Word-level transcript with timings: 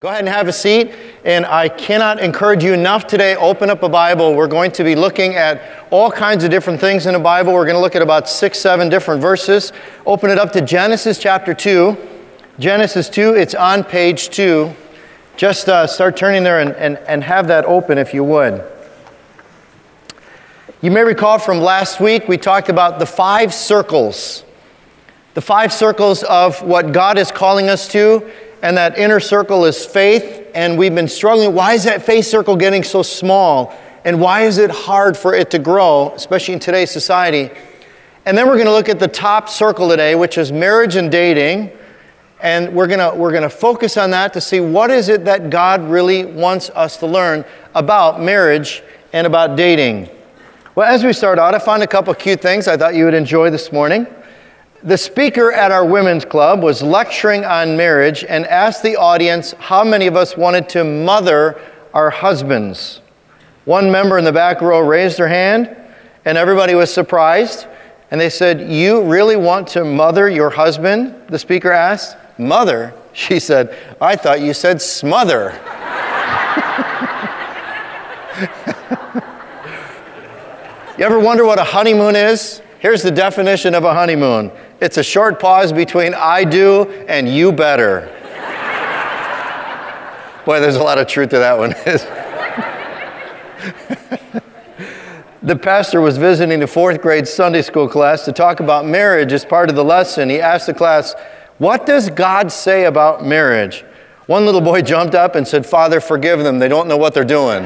Go 0.00 0.08
ahead 0.08 0.20
and 0.20 0.28
have 0.30 0.48
a 0.48 0.52
seat. 0.54 0.92
And 1.26 1.44
I 1.44 1.68
cannot 1.68 2.20
encourage 2.20 2.64
you 2.64 2.72
enough 2.72 3.06
today. 3.06 3.36
Open 3.36 3.68
up 3.68 3.82
a 3.82 3.88
Bible. 3.90 4.34
We're 4.34 4.46
going 4.46 4.72
to 4.72 4.82
be 4.82 4.94
looking 4.94 5.34
at 5.34 5.60
all 5.90 6.10
kinds 6.10 6.42
of 6.42 6.50
different 6.50 6.80
things 6.80 7.04
in 7.04 7.12
the 7.12 7.18
Bible. 7.18 7.52
We're 7.52 7.66
going 7.66 7.76
to 7.76 7.82
look 7.82 7.94
at 7.94 8.00
about 8.00 8.26
six, 8.26 8.58
seven 8.58 8.88
different 8.88 9.20
verses. 9.20 9.74
Open 10.06 10.30
it 10.30 10.38
up 10.38 10.52
to 10.52 10.62
Genesis 10.62 11.18
chapter 11.18 11.52
2. 11.52 11.98
Genesis 12.58 13.10
2, 13.10 13.34
it's 13.34 13.54
on 13.54 13.84
page 13.84 14.30
2. 14.30 14.74
Just 15.36 15.68
uh, 15.68 15.86
start 15.86 16.16
turning 16.16 16.44
there 16.44 16.60
and, 16.60 16.70
and, 16.76 16.96
and 17.06 17.22
have 17.22 17.48
that 17.48 17.66
open 17.66 17.98
if 17.98 18.14
you 18.14 18.24
would. 18.24 18.64
You 20.80 20.92
may 20.92 21.02
recall 21.02 21.38
from 21.38 21.58
last 21.58 22.00
week, 22.00 22.26
we 22.26 22.38
talked 22.38 22.70
about 22.70 23.00
the 23.00 23.06
five 23.06 23.52
circles. 23.52 24.44
The 25.34 25.42
five 25.42 25.74
circles 25.74 26.22
of 26.22 26.62
what 26.62 26.92
God 26.92 27.18
is 27.18 27.30
calling 27.30 27.68
us 27.68 27.86
to 27.88 28.26
and 28.62 28.76
that 28.76 28.98
inner 28.98 29.20
circle 29.20 29.64
is 29.64 29.84
faith, 29.84 30.48
and 30.54 30.78
we've 30.78 30.94
been 30.94 31.08
struggling. 31.08 31.54
Why 31.54 31.74
is 31.74 31.84
that 31.84 32.02
faith 32.02 32.26
circle 32.26 32.56
getting 32.56 32.82
so 32.82 33.02
small? 33.02 33.74
And 34.04 34.20
why 34.20 34.42
is 34.42 34.58
it 34.58 34.70
hard 34.70 35.16
for 35.16 35.34
it 35.34 35.50
to 35.50 35.58
grow, 35.58 36.12
especially 36.14 36.54
in 36.54 36.60
today's 36.60 36.90
society? 36.90 37.50
And 38.26 38.36
then 38.36 38.46
we're 38.46 38.54
going 38.54 38.66
to 38.66 38.72
look 38.72 38.88
at 38.88 38.98
the 38.98 39.08
top 39.08 39.48
circle 39.48 39.88
today, 39.88 40.14
which 40.14 40.38
is 40.38 40.52
marriage 40.52 40.96
and 40.96 41.10
dating. 41.10 41.72
And 42.42 42.74
we're 42.74 42.86
going 42.86 42.98
to, 42.98 43.16
we're 43.16 43.32
going 43.32 43.42
to 43.42 43.50
focus 43.50 43.96
on 43.96 44.10
that 44.12 44.32
to 44.32 44.40
see 44.40 44.60
what 44.60 44.90
is 44.90 45.08
it 45.08 45.24
that 45.26 45.50
God 45.50 45.82
really 45.82 46.24
wants 46.24 46.70
us 46.70 46.96
to 46.98 47.06
learn 47.06 47.44
about 47.74 48.20
marriage 48.20 48.82
and 49.12 49.26
about 49.26 49.56
dating. 49.56 50.08
Well, 50.74 50.90
as 50.90 51.04
we 51.04 51.12
start 51.12 51.38
out, 51.38 51.54
I 51.54 51.58
found 51.58 51.82
a 51.82 51.86
couple 51.86 52.14
cute 52.14 52.40
things 52.40 52.68
I 52.68 52.76
thought 52.76 52.94
you 52.94 53.04
would 53.04 53.14
enjoy 53.14 53.50
this 53.50 53.72
morning. 53.72 54.06
The 54.82 54.96
speaker 54.96 55.52
at 55.52 55.70
our 55.70 55.84
women's 55.84 56.24
club 56.24 56.62
was 56.62 56.82
lecturing 56.82 57.44
on 57.44 57.76
marriage 57.76 58.24
and 58.24 58.46
asked 58.46 58.82
the 58.82 58.96
audience 58.96 59.52
how 59.58 59.84
many 59.84 60.06
of 60.06 60.16
us 60.16 60.38
wanted 60.38 60.70
to 60.70 60.84
mother 60.84 61.60
our 61.92 62.08
husbands. 62.08 63.02
One 63.66 63.90
member 63.90 64.16
in 64.16 64.24
the 64.24 64.32
back 64.32 64.62
row 64.62 64.80
raised 64.80 65.18
her 65.18 65.28
hand, 65.28 65.76
and 66.24 66.38
everybody 66.38 66.74
was 66.74 66.90
surprised. 66.92 67.66
And 68.10 68.18
they 68.18 68.30
said, 68.30 68.72
You 68.72 69.02
really 69.02 69.36
want 69.36 69.68
to 69.68 69.84
mother 69.84 70.30
your 70.30 70.48
husband? 70.48 71.14
The 71.28 71.38
speaker 71.38 71.70
asked. 71.72 72.16
Mother? 72.38 72.94
She 73.12 73.40
said, 73.40 73.76
I 74.00 74.14
thought 74.14 74.40
you 74.40 74.54
said 74.54 74.80
smother. 74.80 75.50
you 80.96 81.04
ever 81.04 81.18
wonder 81.18 81.44
what 81.44 81.58
a 81.58 81.64
honeymoon 81.64 82.14
is? 82.14 82.62
Here's 82.78 83.02
the 83.02 83.10
definition 83.10 83.74
of 83.74 83.82
a 83.82 83.92
honeymoon 83.92 84.52
it's 84.80 84.96
a 84.96 85.02
short 85.02 85.38
pause 85.38 85.72
between 85.72 86.14
I 86.14 86.44
do 86.44 86.84
and 87.06 87.28
you 87.28 87.52
better. 87.52 88.08
Boy, 90.46 90.58
there's 90.58 90.76
a 90.76 90.82
lot 90.82 90.98
of 90.98 91.06
truth 91.06 91.30
to 91.30 91.38
that 91.38 91.58
one. 91.58 91.70
the 95.42 95.56
pastor 95.56 96.00
was 96.00 96.16
visiting 96.16 96.60
the 96.60 96.66
fourth 96.66 97.02
grade 97.02 97.28
Sunday 97.28 97.62
school 97.62 97.88
class 97.88 98.24
to 98.24 98.32
talk 98.32 98.60
about 98.60 98.86
marriage 98.86 99.32
as 99.32 99.44
part 99.44 99.68
of 99.68 99.76
the 99.76 99.84
lesson. 99.84 100.30
He 100.30 100.40
asked 100.40 100.66
the 100.66 100.74
class, 100.74 101.14
What 101.58 101.84
does 101.84 102.08
God 102.08 102.50
say 102.50 102.86
about 102.86 103.24
marriage? 103.24 103.84
One 104.26 104.46
little 104.46 104.62
boy 104.62 104.80
jumped 104.80 105.14
up 105.14 105.34
and 105.34 105.46
said, 105.46 105.66
Father, 105.66 106.00
forgive 106.00 106.42
them. 106.42 106.58
They 106.58 106.68
don't 106.68 106.88
know 106.88 106.96
what 106.96 107.12
they're 107.12 107.24
doing. 107.24 107.64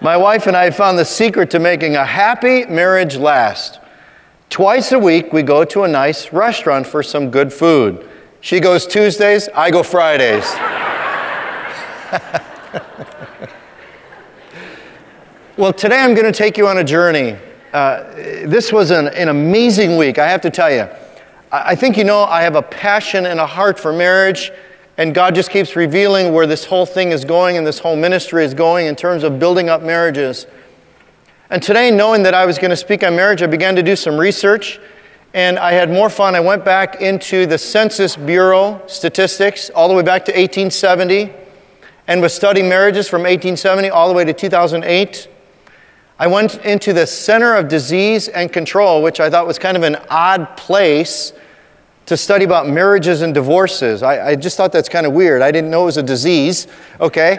My 0.00 0.16
wife 0.16 0.46
and 0.46 0.56
I 0.56 0.70
found 0.70 0.96
the 0.96 1.04
secret 1.04 1.50
to 1.50 1.58
making 1.58 1.96
a 1.96 2.04
happy 2.04 2.64
marriage 2.66 3.16
last. 3.16 3.80
Twice 4.48 4.92
a 4.92 4.98
week, 4.98 5.32
we 5.32 5.42
go 5.42 5.64
to 5.64 5.82
a 5.82 5.88
nice 5.88 6.32
restaurant 6.32 6.86
for 6.86 7.02
some 7.02 7.32
good 7.32 7.52
food. 7.52 8.08
She 8.40 8.60
goes 8.60 8.86
Tuesdays, 8.86 9.48
I 9.56 9.72
go 9.72 9.82
Fridays. 9.82 10.44
well, 15.56 15.72
today 15.72 15.98
I'm 15.98 16.14
going 16.14 16.32
to 16.32 16.32
take 16.32 16.56
you 16.56 16.68
on 16.68 16.78
a 16.78 16.84
journey. 16.84 17.36
Uh, 17.72 18.04
this 18.46 18.72
was 18.72 18.92
an, 18.92 19.08
an 19.08 19.28
amazing 19.28 19.96
week, 19.96 20.20
I 20.20 20.28
have 20.28 20.42
to 20.42 20.50
tell 20.50 20.70
you. 20.70 20.88
I 21.50 21.74
think 21.74 21.96
you 21.96 22.04
know 22.04 22.22
I 22.22 22.42
have 22.42 22.54
a 22.54 22.62
passion 22.62 23.26
and 23.26 23.40
a 23.40 23.46
heart 23.46 23.80
for 23.80 23.92
marriage 23.92 24.52
and 24.98 25.14
God 25.14 25.36
just 25.36 25.50
keeps 25.50 25.76
revealing 25.76 26.34
where 26.34 26.46
this 26.46 26.64
whole 26.64 26.84
thing 26.84 27.12
is 27.12 27.24
going 27.24 27.56
and 27.56 27.64
this 27.64 27.78
whole 27.78 27.94
ministry 27.94 28.44
is 28.44 28.52
going 28.52 28.88
in 28.88 28.96
terms 28.96 29.22
of 29.22 29.38
building 29.38 29.68
up 29.68 29.80
marriages. 29.80 30.48
And 31.50 31.62
today, 31.62 31.92
knowing 31.92 32.24
that 32.24 32.34
I 32.34 32.44
was 32.44 32.58
going 32.58 32.70
to 32.70 32.76
speak 32.76 33.04
on 33.04 33.14
marriage, 33.14 33.40
I 33.40 33.46
began 33.46 33.76
to 33.76 33.82
do 33.82 33.94
some 33.94 34.18
research 34.18 34.80
and 35.32 35.56
I 35.56 35.72
had 35.72 35.88
more 35.88 36.10
fun. 36.10 36.34
I 36.34 36.40
went 36.40 36.64
back 36.64 37.00
into 37.00 37.46
the 37.46 37.58
Census 37.58 38.16
Bureau 38.16 38.82
statistics 38.88 39.70
all 39.70 39.88
the 39.88 39.94
way 39.94 40.02
back 40.02 40.24
to 40.24 40.32
1870 40.32 41.32
and 42.08 42.20
was 42.20 42.34
studying 42.34 42.68
marriages 42.68 43.08
from 43.08 43.20
1870 43.20 43.90
all 43.90 44.08
the 44.08 44.14
way 44.14 44.24
to 44.24 44.32
2008. 44.32 45.28
I 46.18 46.26
went 46.26 46.56
into 46.64 46.92
the 46.92 47.06
Center 47.06 47.54
of 47.54 47.68
Disease 47.68 48.26
and 48.26 48.52
Control, 48.52 49.00
which 49.00 49.20
I 49.20 49.30
thought 49.30 49.46
was 49.46 49.60
kind 49.60 49.76
of 49.76 49.84
an 49.84 49.96
odd 50.10 50.56
place 50.56 51.32
to 52.08 52.16
study 52.16 52.42
about 52.42 52.66
marriages 52.66 53.20
and 53.20 53.34
divorces. 53.34 54.02
I, 54.02 54.30
I 54.30 54.34
just 54.34 54.56
thought 54.56 54.72
that's 54.72 54.88
kind 54.88 55.04
of 55.04 55.12
weird. 55.12 55.42
I 55.42 55.50
didn't 55.50 55.70
know 55.70 55.82
it 55.82 55.86
was 55.86 55.98
a 55.98 56.02
disease, 56.02 56.66
okay? 57.00 57.38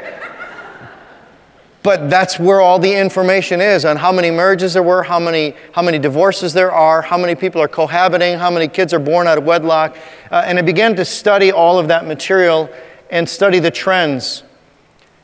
but 1.81 2.07
that's 2.07 2.37
where 2.37 2.61
all 2.61 2.77
the 2.77 2.93
information 2.93 3.61
is 3.61 3.83
on 3.83 3.97
how 3.97 4.11
many 4.11 4.29
marriages 4.29 4.75
there 4.75 4.83
were, 4.83 5.01
how 5.01 5.17
many, 5.17 5.55
how 5.71 5.81
many 5.81 5.97
divorces 5.97 6.53
there 6.53 6.71
are, 6.71 7.01
how 7.01 7.17
many 7.17 7.33
people 7.33 7.59
are 7.59 7.67
cohabiting, 7.67 8.37
how 8.37 8.51
many 8.51 8.67
kids 8.67 8.93
are 8.93 8.99
born 8.99 9.25
out 9.25 9.39
of 9.39 9.43
wedlock. 9.43 9.97
Uh, 10.29 10.43
and 10.45 10.59
I 10.59 10.61
began 10.61 10.95
to 10.97 11.05
study 11.05 11.51
all 11.51 11.79
of 11.79 11.87
that 11.87 12.05
material 12.05 12.69
and 13.09 13.27
study 13.27 13.57
the 13.57 13.71
trends. 13.71 14.43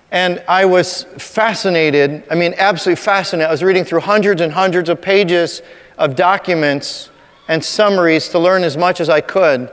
And 0.10 0.44
I 0.48 0.66
was 0.66 1.04
fascinated, 1.20 2.24
I 2.32 2.36
mean, 2.36 2.56
absolutely 2.58 3.04
fascinated. 3.04 3.50
I 3.50 3.52
was 3.52 3.62
reading 3.62 3.84
through 3.84 4.00
hundreds 4.00 4.42
and 4.42 4.52
hundreds 4.52 4.90
of 4.90 5.04
pages 5.04 5.62
of 6.00 6.16
documents 6.16 7.12
and 7.48 7.64
summaries 7.64 8.30
to 8.30 8.40
learn 8.40 8.64
as 8.64 8.78
much 8.78 9.00
as 9.00 9.10
I 9.10 9.22
could. 9.22 9.72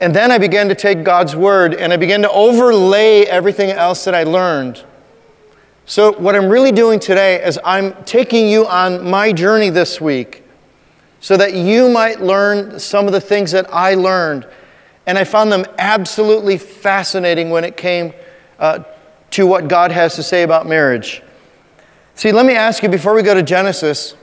And 0.00 0.14
then 0.14 0.30
I 0.30 0.38
began 0.38 0.68
to 0.68 0.74
take 0.74 1.04
God's 1.04 1.34
word 1.34 1.74
and 1.74 1.92
I 1.92 1.96
began 1.96 2.22
to 2.22 2.30
overlay 2.30 3.22
everything 3.22 3.70
else 3.70 4.04
that 4.04 4.14
I 4.14 4.22
learned. 4.24 4.84
So, 5.86 6.12
what 6.12 6.36
I'm 6.36 6.50
really 6.50 6.70
doing 6.70 7.00
today 7.00 7.42
is 7.42 7.58
I'm 7.64 8.04
taking 8.04 8.46
you 8.46 8.66
on 8.66 9.08
my 9.08 9.32
journey 9.32 9.70
this 9.70 10.00
week 10.00 10.42
so 11.20 11.36
that 11.36 11.54
you 11.54 11.88
might 11.88 12.20
learn 12.20 12.78
some 12.78 13.06
of 13.06 13.12
the 13.12 13.20
things 13.20 13.52
that 13.52 13.72
I 13.72 13.94
learned. 13.94 14.46
And 15.06 15.16
I 15.16 15.24
found 15.24 15.50
them 15.50 15.64
absolutely 15.78 16.58
fascinating 16.58 17.50
when 17.50 17.64
it 17.64 17.76
came 17.76 18.12
uh, 18.58 18.80
to 19.30 19.46
what 19.46 19.68
God 19.68 19.90
has 19.90 20.14
to 20.16 20.22
say 20.22 20.42
about 20.42 20.66
marriage. 20.66 21.22
See, 22.14 22.32
let 22.32 22.44
me 22.44 22.54
ask 22.54 22.82
you 22.82 22.88
before 22.88 23.14
we 23.14 23.22
go 23.22 23.32
to 23.32 23.42
Genesis 23.42 24.14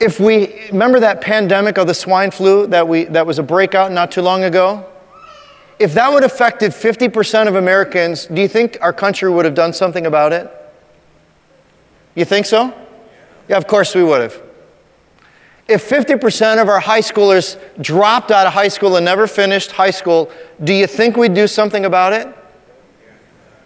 if 0.00 0.18
we 0.18 0.68
remember 0.70 0.98
that 1.00 1.20
pandemic 1.20 1.76
of 1.76 1.86
the 1.86 1.94
swine 1.94 2.30
flu 2.30 2.66
that, 2.68 2.88
we, 2.88 3.04
that 3.04 3.26
was 3.26 3.38
a 3.38 3.42
breakout 3.42 3.92
not 3.92 4.10
too 4.10 4.22
long 4.22 4.44
ago, 4.44 4.86
if 5.78 5.92
that 5.94 6.10
would 6.10 6.22
have 6.22 6.32
affected 6.32 6.72
50% 6.72 7.46
of 7.46 7.54
Americans, 7.54 8.26
do 8.26 8.40
you 8.40 8.48
think 8.48 8.78
our 8.80 8.92
country 8.92 9.30
would 9.30 9.44
have 9.44 9.54
done 9.54 9.72
something 9.72 10.06
about 10.06 10.32
it? 10.32 10.50
You 12.14 12.24
think 12.24 12.46
so? 12.46 12.74
Yeah, 13.48 13.58
of 13.58 13.66
course 13.66 13.94
we 13.94 14.02
would 14.02 14.22
have. 14.22 14.42
If 15.68 15.88
50% 15.88 16.60
of 16.60 16.68
our 16.68 16.80
high 16.80 17.00
schoolers 17.00 17.60
dropped 17.80 18.30
out 18.30 18.46
of 18.46 18.52
high 18.52 18.68
school 18.68 18.96
and 18.96 19.04
never 19.04 19.26
finished 19.26 19.70
high 19.70 19.90
school, 19.90 20.30
do 20.64 20.72
you 20.72 20.86
think 20.86 21.16
we'd 21.16 21.34
do 21.34 21.46
something 21.46 21.84
about 21.84 22.12
it? 22.12 22.26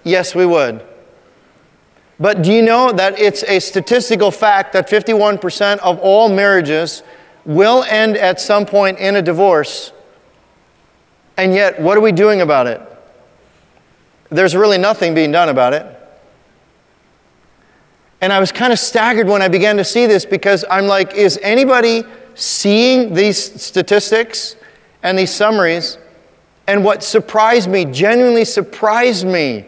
Yes, 0.02 0.34
we 0.34 0.44
would. 0.44 0.84
But 2.18 2.42
do 2.42 2.52
you 2.52 2.62
know 2.62 2.92
that 2.92 3.18
it's 3.18 3.42
a 3.44 3.58
statistical 3.58 4.30
fact 4.30 4.72
that 4.72 4.88
51% 4.88 5.78
of 5.78 5.98
all 5.98 6.28
marriages 6.28 7.02
will 7.44 7.82
end 7.84 8.16
at 8.16 8.40
some 8.40 8.66
point 8.66 8.98
in 8.98 9.16
a 9.16 9.22
divorce? 9.22 9.92
And 11.36 11.54
yet, 11.54 11.80
what 11.80 11.98
are 11.98 12.00
we 12.00 12.12
doing 12.12 12.40
about 12.40 12.66
it? 12.66 12.80
There's 14.30 14.54
really 14.54 14.78
nothing 14.78 15.14
being 15.14 15.32
done 15.32 15.48
about 15.48 15.72
it. 15.74 15.86
And 18.20 18.32
I 18.32 18.38
was 18.40 18.52
kind 18.52 18.72
of 18.72 18.78
staggered 18.78 19.26
when 19.26 19.42
I 19.42 19.48
began 19.48 19.76
to 19.76 19.84
see 19.84 20.06
this 20.06 20.24
because 20.24 20.64
I'm 20.70 20.86
like, 20.86 21.14
is 21.14 21.38
anybody 21.42 22.04
seeing 22.34 23.12
these 23.12 23.60
statistics 23.60 24.56
and 25.02 25.18
these 25.18 25.34
summaries? 25.34 25.98
And 26.66 26.84
what 26.84 27.02
surprised 27.02 27.68
me, 27.68 27.84
genuinely 27.84 28.44
surprised 28.46 29.26
me, 29.26 29.66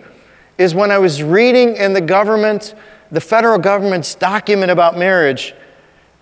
is 0.59 0.75
when 0.75 0.91
I 0.91 0.99
was 0.99 1.23
reading 1.23 1.77
in 1.77 1.93
the 1.93 2.01
government, 2.01 2.75
the 3.11 3.21
federal 3.21 3.59
government's 3.59 4.15
document 4.15 4.71
about 4.71 4.97
marriage, 4.97 5.55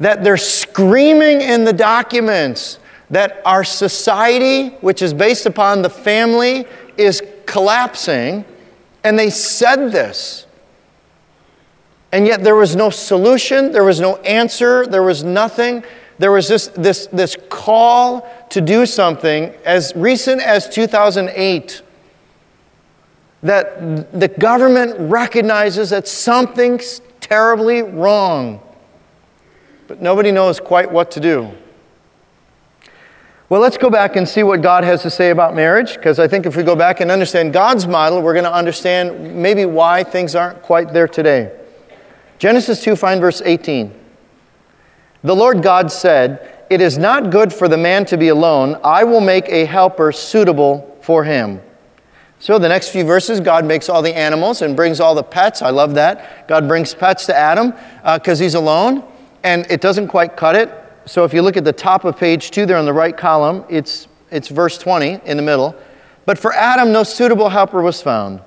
that 0.01 0.25
they're 0.25 0.37
screaming 0.37 1.41
in 1.41 1.65
the 1.65 1.73
documents 1.73 2.79
that 3.11 3.41
our 3.45 3.65
society, 3.65 4.71
which 4.81 5.03
is 5.03 5.15
based 5.15 5.47
upon 5.47 5.83
the 5.83 5.91
family, 5.91 6.67
is 6.97 7.23
collapsing. 7.47 8.45
And 9.05 9.19
they 9.19 9.31
said 9.31 9.93
this. 9.93 10.47
And 12.11 12.27
yet 12.27 12.43
there 12.43 12.55
was 12.55 12.77
no 12.77 12.91
solution, 12.91 13.73
there 13.73 13.85
was 13.85 14.01
no 14.01 14.17
answer, 14.19 14.87
there 14.87 15.03
was 15.03 15.25
nothing. 15.25 15.83
there 16.19 16.31
was 16.31 16.49
this, 16.49 16.69
this, 16.69 17.09
this 17.09 17.37
call 17.49 18.29
to 18.51 18.61
do 18.61 18.87
something 18.87 19.53
as 19.65 19.93
recent 19.97 20.41
as 20.41 20.69
2008 20.69 21.83
that 23.45 24.11
the 24.19 24.29
government 24.29 24.97
recognizes 24.99 25.91
that 25.91 26.09
something's 26.09 27.03
terribly 27.21 27.83
wrong, 27.83 28.61
but 29.87 30.01
nobody 30.01 30.33
knows 30.33 30.59
quite 30.59 30.91
what 30.91 31.11
to 31.11 31.21
do. 31.21 31.51
Well, 33.51 33.61
let's 33.61 33.77
go 33.77 33.91
back 33.91 34.17
and 34.17 34.27
see 34.27 34.43
what 34.43 34.63
God 34.63 34.83
has 34.85 35.03
to 35.03 35.11
say 35.11 35.29
about 35.29 35.55
marriage, 35.55 35.95
because 35.95 36.19
I 36.19 36.27
think 36.27 36.47
if 36.47 36.57
we 36.57 36.63
go 36.63 36.75
back 36.75 37.01
and 37.01 37.11
understand 37.11 37.53
God's 37.53 37.87
model, 37.87 38.23
we're 38.23 38.33
going 38.33 38.47
to 38.47 38.53
understand 38.53 39.37
maybe 39.37 39.67
why 39.67 40.03
things 40.03 40.35
aren't 40.35 40.63
quite 40.63 40.95
there 40.95 41.07
today. 41.07 41.55
Genesis 42.39 42.83
2, 42.83 42.97
find 42.97 43.21
verse 43.21 43.43
18. 43.45 43.93
The 45.23 45.37
Lord 45.37 45.63
God 45.63 45.93
said, 45.93 46.65
It 46.71 46.81
is 46.81 46.97
not 46.97 47.31
good 47.31 47.53
for 47.53 47.69
the 47.69 47.77
man 47.77 48.07
to 48.07 48.17
be 48.17 48.29
alone. 48.29 48.81
I 48.83 49.05
will 49.05 49.21
make 49.21 49.49
a 49.51 49.67
helper 49.67 50.13
suitable 50.13 50.99
for 51.03 51.25
him. 51.25 51.61
So, 52.39 52.59
the 52.59 52.69
next 52.69 52.91
few 52.91 53.05
verses, 53.05 53.41
God 53.41 53.65
makes 53.65 53.89
all 53.89 54.03
the 54.03 54.15
animals 54.15 54.61
and 54.61 54.77
brings 54.77 55.01
all 55.01 55.15
the 55.15 55.23
pets. 55.23 55.63
I 55.63 55.71
love 55.71 55.95
that. 55.95 56.47
God 56.49 56.69
brings 56.69 56.95
pets 56.95 57.27
to 57.27 57.37
Adam 57.37 57.73
because 58.03 58.41
uh, 58.41 58.45
he's 58.45 58.55
alone, 58.55 59.05
and 59.43 59.67
it 59.71 59.81
doesn't 59.81 60.09
quite 60.09 60.37
cut 60.37 60.57
it 60.57 60.85
so 61.07 61.25
if 61.25 61.35
you 61.35 61.43
look 61.43 61.57
at 61.57 61.65
the 61.65 61.73
top 61.73 62.05
of 62.05 62.19
page 62.19 62.51
two 62.51 62.65
there 62.65 62.79
on 62.79 62.87
the 62.87 62.93
right 62.93 63.17
column, 63.17 63.65
it's, 63.69 64.09
it's 64.31 64.49
verse 64.49 64.79
20 64.79 65.21
in 65.25 65.37
the 65.37 65.43
middle. 65.43 65.75
But 66.25 66.39
for 66.39 66.53
Adam, 66.55 66.93
no 66.93 67.03
suitable 67.03 67.51
helper 67.51 67.83
was 67.83 68.01
found. 68.01 68.41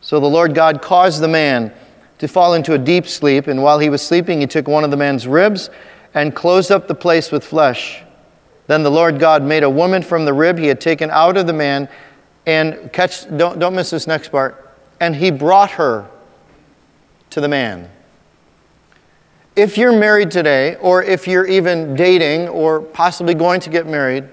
So 0.00 0.18
the 0.18 0.26
Lord 0.26 0.54
God 0.54 0.82
caused 0.82 1.20
the 1.20 1.28
man 1.28 1.72
to 2.18 2.26
fall 2.26 2.54
into 2.54 2.74
a 2.74 2.78
deep 2.78 3.06
sleep, 3.06 3.46
and 3.46 3.62
while 3.62 3.78
he 3.78 3.88
was 3.88 4.02
sleeping, 4.02 4.40
he 4.40 4.46
took 4.48 4.66
one 4.66 4.82
of 4.82 4.90
the 4.90 4.96
man's 4.96 5.28
ribs 5.28 5.70
and 6.14 6.34
closed 6.34 6.72
up 6.72 6.88
the 6.88 6.94
place 6.94 7.30
with 7.30 7.44
flesh. 7.44 8.02
Then 8.66 8.82
the 8.82 8.90
Lord 8.90 9.20
God 9.20 9.42
made 9.42 9.62
a 9.62 9.70
woman 9.70 10.02
from 10.02 10.24
the 10.24 10.32
rib 10.32 10.58
he 10.58 10.66
had 10.66 10.80
taken 10.80 11.10
out 11.10 11.36
of 11.36 11.46
the 11.46 11.52
man, 11.52 11.88
and 12.46 12.92
catch, 12.92 13.28
don't, 13.36 13.58
don't 13.58 13.74
miss 13.74 13.90
this 13.90 14.06
next 14.06 14.30
part, 14.30 14.76
and 15.00 15.14
he 15.16 15.30
brought 15.30 15.72
her 15.72 16.08
to 17.30 17.40
the 17.40 17.48
man. 17.48 17.88
If 19.54 19.76
you're 19.76 19.96
married 19.98 20.30
today, 20.30 20.76
or 20.76 21.02
if 21.02 21.26
you're 21.26 21.46
even 21.46 21.94
dating 21.94 22.48
or 22.48 22.80
possibly 22.80 23.34
going 23.34 23.60
to 23.60 23.70
get 23.70 23.86
married, 23.86 24.28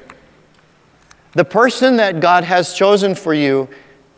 the 1.33 1.45
person 1.45 1.97
that 1.97 2.19
God 2.19 2.43
has 2.43 2.73
chosen 2.73 3.15
for 3.15 3.33
you 3.33 3.67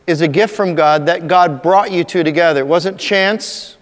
is 0.08 0.22
a 0.22 0.28
gift 0.28 0.56
from 0.56 0.76
God 0.76 1.06
that 1.06 1.28
God 1.28 1.62
brought 1.62 1.92
you 1.92 2.04
two 2.04 2.24
together. 2.24 2.62
It 2.62 2.68
wasn't 2.68 3.00
chance, 3.00 3.78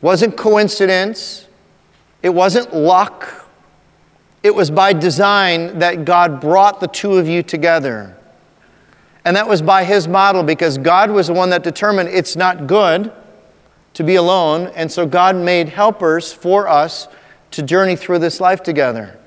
wasn't 0.00 0.36
coincidence, 0.36 1.46
it 2.22 2.30
wasn't 2.30 2.74
luck. 2.74 3.46
It 4.42 4.54
was 4.54 4.70
by 4.70 4.92
design 4.92 5.80
that 5.80 6.04
God 6.04 6.40
brought 6.40 6.80
the 6.80 6.86
two 6.86 7.14
of 7.14 7.28
you 7.28 7.42
together. 7.42 8.17
And 9.28 9.36
that 9.36 9.46
was 9.46 9.60
by 9.60 9.84
His 9.84 10.08
model 10.08 10.42
because 10.42 10.78
God 10.78 11.10
was 11.10 11.26
the 11.26 11.34
one 11.34 11.50
that 11.50 11.62
determined 11.62 12.08
it's 12.08 12.34
not 12.34 12.66
good 12.66 13.12
to 13.92 14.02
be 14.02 14.14
alone, 14.14 14.72
and 14.74 14.90
so 14.90 15.04
God 15.04 15.36
made 15.36 15.68
helpers 15.68 16.32
for 16.32 16.66
us 16.66 17.08
to 17.50 17.62
journey 17.62 17.94
through 17.94 18.20
this 18.20 18.40
life 18.40 18.62
together. 18.62 19.18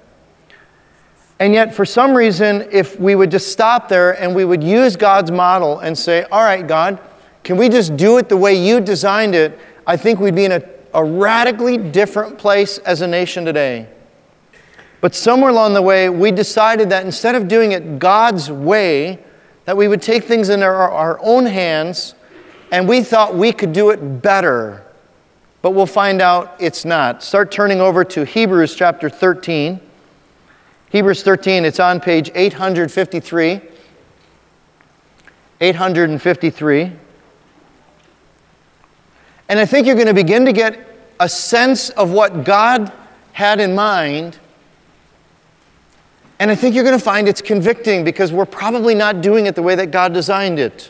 And 1.39 1.53
yet, 1.53 1.75
for 1.75 1.85
some 1.85 2.15
reason, 2.15 2.67
if 2.71 2.99
we 2.99 3.13
would 3.13 3.29
just 3.29 3.51
stop 3.51 3.89
there 3.89 4.19
and 4.19 4.33
we 4.33 4.43
would 4.43 4.63
use 4.63 4.95
God's 4.95 5.29
model 5.29 5.77
and 5.77 5.95
say, 5.95 6.23
All 6.31 6.43
right, 6.43 6.65
God, 6.67 6.99
can 7.43 7.57
we 7.57 7.69
just 7.69 7.95
do 7.95 8.17
it 8.17 8.27
the 8.27 8.37
way 8.37 8.55
you 8.55 8.79
designed 8.79 9.35
it? 9.35 9.59
I 9.85 9.97
think 9.97 10.19
we'd 10.19 10.33
be 10.33 10.45
in 10.45 10.53
a, 10.53 10.63
a 10.95 11.05
radically 11.05 11.77
different 11.77 12.39
place 12.39 12.79
as 12.79 13.01
a 13.01 13.07
nation 13.07 13.45
today. 13.45 13.87
But 14.99 15.13
somewhere 15.13 15.51
along 15.51 15.75
the 15.75 15.83
way, 15.83 16.09
we 16.09 16.31
decided 16.31 16.89
that 16.89 17.05
instead 17.05 17.35
of 17.35 17.47
doing 17.47 17.73
it 17.73 17.99
God's 17.99 18.49
way, 18.49 19.19
that 19.71 19.77
we 19.77 19.87
would 19.87 20.01
take 20.01 20.25
things 20.25 20.49
in 20.49 20.61
our, 20.63 20.91
our 20.91 21.17
own 21.23 21.45
hands 21.45 22.13
and 22.73 22.89
we 22.89 23.01
thought 23.01 23.35
we 23.35 23.53
could 23.53 23.71
do 23.71 23.91
it 23.91 24.21
better, 24.21 24.83
but 25.61 25.71
we'll 25.71 25.85
find 25.85 26.21
out 26.21 26.57
it's 26.59 26.83
not. 26.83 27.23
Start 27.23 27.53
turning 27.53 27.79
over 27.79 28.03
to 28.03 28.25
Hebrews 28.25 28.75
chapter 28.75 29.09
13. 29.09 29.79
Hebrews 30.89 31.23
13, 31.23 31.63
it's 31.63 31.79
on 31.79 32.01
page 32.01 32.29
853. 32.35 33.61
853. 35.61 36.91
And 39.47 39.57
I 39.57 39.65
think 39.65 39.87
you're 39.87 39.95
going 39.95 40.07
to 40.07 40.13
begin 40.13 40.43
to 40.43 40.51
get 40.51 40.85
a 41.17 41.29
sense 41.29 41.91
of 41.91 42.11
what 42.11 42.43
God 42.43 42.91
had 43.31 43.61
in 43.61 43.73
mind. 43.73 44.37
And 46.41 46.49
I 46.49 46.55
think 46.55 46.73
you're 46.73 46.83
going 46.83 46.97
to 46.97 47.03
find 47.03 47.27
it's 47.27 47.39
convicting 47.39 48.03
because 48.03 48.33
we're 48.33 48.47
probably 48.47 48.95
not 48.95 49.21
doing 49.21 49.45
it 49.45 49.53
the 49.53 49.61
way 49.61 49.75
that 49.75 49.91
God 49.91 50.11
designed 50.11 50.57
it. 50.57 50.89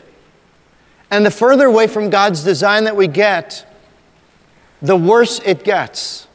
And 1.10 1.26
the 1.26 1.30
further 1.30 1.66
away 1.66 1.88
from 1.88 2.08
God's 2.08 2.42
design 2.42 2.84
that 2.84 2.96
we 2.96 3.06
get, 3.06 3.66
the 4.80 4.96
worse 4.96 5.42
it 5.44 5.62
gets. 5.62 6.26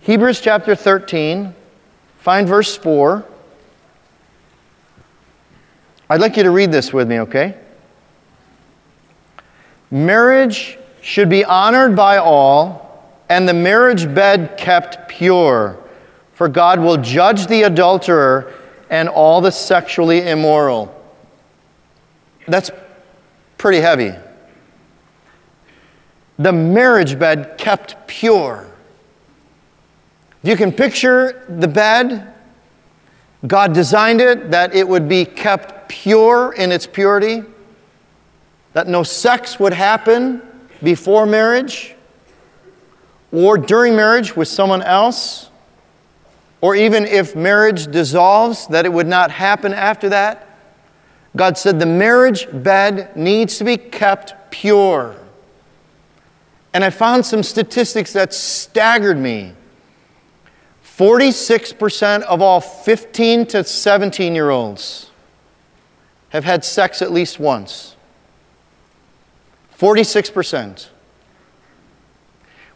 Hebrews 0.00 0.40
chapter 0.40 0.74
13, 0.74 1.54
find 2.16 2.48
verse 2.48 2.78
4. 2.78 3.26
I'd 6.08 6.22
like 6.22 6.38
you 6.38 6.44
to 6.44 6.50
read 6.50 6.72
this 6.72 6.94
with 6.94 7.10
me, 7.10 7.20
okay? 7.20 7.58
Marriage 9.90 10.78
should 11.02 11.28
be 11.28 11.44
honored 11.44 11.94
by 11.94 12.16
all, 12.16 13.12
and 13.28 13.46
the 13.46 13.52
marriage 13.52 14.14
bed 14.14 14.56
kept 14.56 15.10
pure, 15.10 15.76
for 16.38 16.48
God 16.48 16.78
will 16.78 16.98
judge 16.98 17.48
the 17.48 17.64
adulterer 17.64 18.54
and 18.90 19.08
all 19.08 19.40
the 19.40 19.50
sexually 19.50 20.28
immoral. 20.28 20.94
That's 22.46 22.70
pretty 23.56 23.80
heavy. 23.80 24.12
The 26.38 26.52
marriage 26.52 27.18
bed 27.18 27.58
kept 27.58 28.06
pure. 28.06 28.68
You 30.44 30.54
can 30.54 30.70
picture 30.70 31.44
the 31.48 31.66
bed. 31.66 32.32
God 33.44 33.72
designed 33.72 34.20
it 34.20 34.52
that 34.52 34.72
it 34.76 34.86
would 34.86 35.08
be 35.08 35.24
kept 35.24 35.88
pure 35.88 36.52
in 36.52 36.70
its 36.70 36.86
purity, 36.86 37.42
that 38.74 38.86
no 38.86 39.02
sex 39.02 39.58
would 39.58 39.72
happen 39.72 40.40
before 40.84 41.26
marriage 41.26 41.96
or 43.32 43.58
during 43.58 43.96
marriage 43.96 44.36
with 44.36 44.46
someone 44.46 44.82
else, 44.82 45.47
or 46.60 46.74
even 46.74 47.04
if 47.04 47.36
marriage 47.36 47.86
dissolves, 47.86 48.66
that 48.68 48.84
it 48.84 48.92
would 48.92 49.06
not 49.06 49.30
happen 49.30 49.72
after 49.72 50.08
that. 50.08 50.48
God 51.36 51.56
said 51.56 51.78
the 51.78 51.86
marriage 51.86 52.48
bed 52.52 53.14
needs 53.16 53.58
to 53.58 53.64
be 53.64 53.76
kept 53.76 54.50
pure. 54.50 55.16
And 56.74 56.84
I 56.84 56.90
found 56.90 57.24
some 57.24 57.42
statistics 57.42 58.12
that 58.12 58.34
staggered 58.34 59.18
me. 59.18 59.54
46% 60.82 62.22
of 62.22 62.42
all 62.42 62.60
15 62.60 63.46
to 63.46 63.62
17 63.62 64.34
year 64.34 64.50
olds 64.50 65.10
have 66.30 66.44
had 66.44 66.64
sex 66.64 67.00
at 67.00 67.12
least 67.12 67.38
once. 67.38 67.94
46%. 69.78 70.88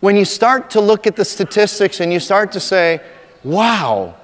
When 0.00 0.16
you 0.16 0.24
start 0.24 0.70
to 0.70 0.80
look 0.80 1.06
at 1.06 1.14
the 1.14 1.24
statistics 1.24 2.00
and 2.00 2.12
you 2.12 2.18
start 2.18 2.50
to 2.52 2.60
say, 2.60 3.00
wow, 3.44 4.16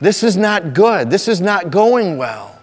this 0.00 0.24
is 0.24 0.36
not 0.36 0.74
good, 0.74 1.08
this 1.08 1.28
is 1.28 1.40
not 1.40 1.70
going 1.70 2.18
well. 2.18 2.58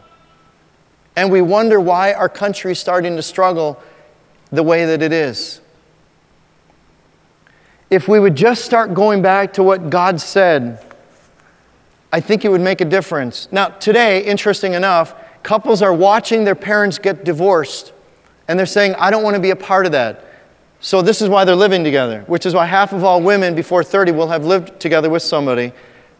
And 1.16 1.32
we 1.32 1.42
wonder 1.42 1.80
why 1.80 2.12
our 2.12 2.28
country 2.28 2.74
is 2.74 2.80
starting 2.80 3.16
to 3.16 3.22
struggle 3.22 3.82
the 4.52 4.62
way 4.62 4.86
that 4.86 5.02
it 5.02 5.14
is. 5.14 5.62
If 7.90 8.10
we 8.10 8.20
would 8.20 8.36
just 8.36 8.66
start 8.66 8.94
going 8.94 9.22
back 9.22 9.54
to 9.54 9.64
what 9.64 9.90
God 9.90 10.20
said, 10.20 10.84
I 12.12 12.20
think 12.20 12.44
it 12.44 12.50
would 12.50 12.60
make 12.60 12.82
a 12.82 12.86
difference. 12.86 13.48
Now, 13.50 13.70
today, 13.70 14.26
interesting 14.26 14.74
enough, 14.74 15.16
couples 15.46 15.84
are 15.84 15.94
watching 15.94 16.44
their 16.44 16.56
parents 16.56 16.98
get 16.98 17.24
divorced, 17.24 17.94
and 18.48 18.58
they're 18.58 18.66
saying, 18.66 18.96
I 18.96 19.12
don't 19.12 19.22
want 19.22 19.36
to 19.36 19.40
be 19.40 19.52
a 19.52 19.56
part 19.56 19.86
of 19.86 19.92
that. 19.92 20.26
So, 20.80 21.04
this 21.04 21.22
is 21.22 21.30
why 21.30 21.46
they're 21.46 21.56
living 21.56 21.84
together, 21.84 22.24
which 22.26 22.48
is 22.48 22.56
why 22.56 22.66
half 22.66 22.94
of 22.94 23.04
all 23.04 23.22
women 23.22 23.54
before 23.54 23.84
30 23.84 24.12
will 24.12 24.28
have 24.28 24.44
lived 24.44 24.80
together 24.80 25.08
with 25.08 25.22
somebody. 25.22 25.72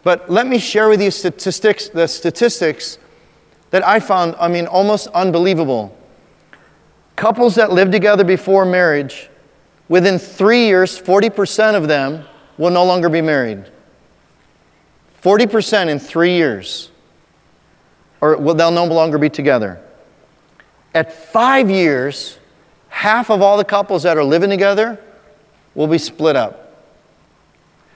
But 0.04 0.30
let 0.30 0.46
me 0.46 0.58
share 0.58 0.88
with 0.88 1.02
you 1.02 1.10
statistics, 1.10 1.88
the 1.88 2.06
statistics 2.06 2.98
that 3.70 3.84
I 3.84 3.98
found, 3.98 4.36
I 4.38 4.46
mean, 4.46 4.68
almost 4.68 5.08
unbelievable. 5.08 5.96
Couples 7.16 7.56
that 7.56 7.72
live 7.72 7.90
together 7.90 8.22
before 8.22 8.64
marriage, 8.64 9.28
within 9.88 10.20
three 10.20 10.66
years, 10.66 11.00
40% 11.00 11.74
of 11.74 11.88
them 11.88 12.24
will 12.58 12.70
no 12.70 12.84
longer 12.84 13.08
be 13.08 13.20
married. 13.20 13.64
40% 15.20 15.88
in 15.88 15.98
three 15.98 16.34
years, 16.36 16.92
or 18.20 18.36
well, 18.36 18.54
they'll 18.54 18.70
no 18.70 18.84
longer 18.84 19.18
be 19.18 19.30
together. 19.30 19.80
At 20.94 21.12
five 21.12 21.70
years, 21.70 22.38
half 22.88 23.30
of 23.30 23.42
all 23.42 23.56
the 23.56 23.64
couples 23.64 24.04
that 24.04 24.16
are 24.16 24.24
living 24.24 24.50
together 24.50 25.00
will 25.74 25.86
be 25.86 25.98
split 25.98 26.36
up. 26.36 26.62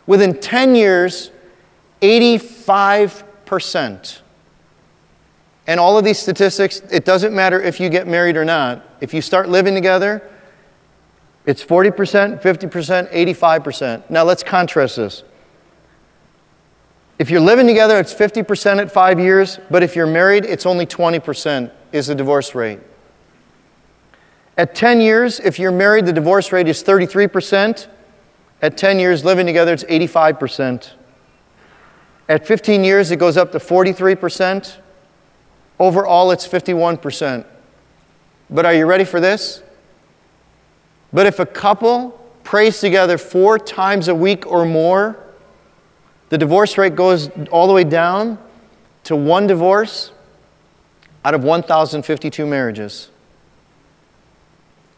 Within 0.06 0.38
10 0.38 0.74
years, 0.74 1.30
85%. 2.02 4.18
And 5.66 5.80
all 5.80 5.96
of 5.96 6.04
these 6.04 6.18
statistics, 6.18 6.80
it 6.90 7.04
doesn't 7.04 7.34
matter 7.34 7.60
if 7.60 7.80
you 7.80 7.88
get 7.88 8.08
married 8.08 8.36
or 8.36 8.44
not. 8.44 8.84
If 9.00 9.14
you 9.14 9.22
start 9.22 9.48
living 9.48 9.74
together, 9.74 10.28
it's 11.46 11.64
40%, 11.64 12.42
50%, 12.42 13.10
85%. 13.10 14.10
Now 14.10 14.24
let's 14.24 14.42
contrast 14.42 14.96
this. 14.96 15.22
If 17.20 17.28
you're 17.28 17.42
living 17.42 17.66
together, 17.66 18.00
it's 18.00 18.14
50% 18.14 18.80
at 18.80 18.90
five 18.90 19.20
years, 19.20 19.58
but 19.70 19.82
if 19.82 19.94
you're 19.94 20.06
married, 20.06 20.46
it's 20.46 20.64
only 20.64 20.86
20% 20.86 21.70
is 21.92 22.06
the 22.06 22.14
divorce 22.14 22.54
rate. 22.54 22.80
At 24.56 24.74
10 24.74 25.02
years, 25.02 25.38
if 25.38 25.58
you're 25.58 25.70
married, 25.70 26.06
the 26.06 26.14
divorce 26.14 26.50
rate 26.50 26.66
is 26.66 26.82
33%. 26.82 27.88
At 28.62 28.78
10 28.78 28.98
years 28.98 29.22
living 29.22 29.44
together, 29.44 29.74
it's 29.74 29.84
85%. 29.84 30.92
At 32.30 32.46
15 32.46 32.84
years, 32.84 33.10
it 33.10 33.16
goes 33.16 33.36
up 33.36 33.52
to 33.52 33.58
43%. 33.58 34.78
Overall, 35.78 36.30
it's 36.30 36.48
51%. 36.48 37.44
But 38.48 38.64
are 38.64 38.72
you 38.72 38.86
ready 38.86 39.04
for 39.04 39.20
this? 39.20 39.62
But 41.12 41.26
if 41.26 41.38
a 41.38 41.44
couple 41.44 42.18
prays 42.44 42.80
together 42.80 43.18
four 43.18 43.58
times 43.58 44.08
a 44.08 44.14
week 44.14 44.46
or 44.46 44.64
more, 44.64 45.29
the 46.30 46.38
divorce 46.38 46.78
rate 46.78 46.96
goes 46.96 47.28
all 47.50 47.66
the 47.66 47.72
way 47.72 47.84
down 47.84 48.38
to 49.04 49.14
one 49.14 49.46
divorce 49.46 50.12
out 51.24 51.34
of 51.34 51.44
1,052 51.44 52.46
marriages. 52.46 53.10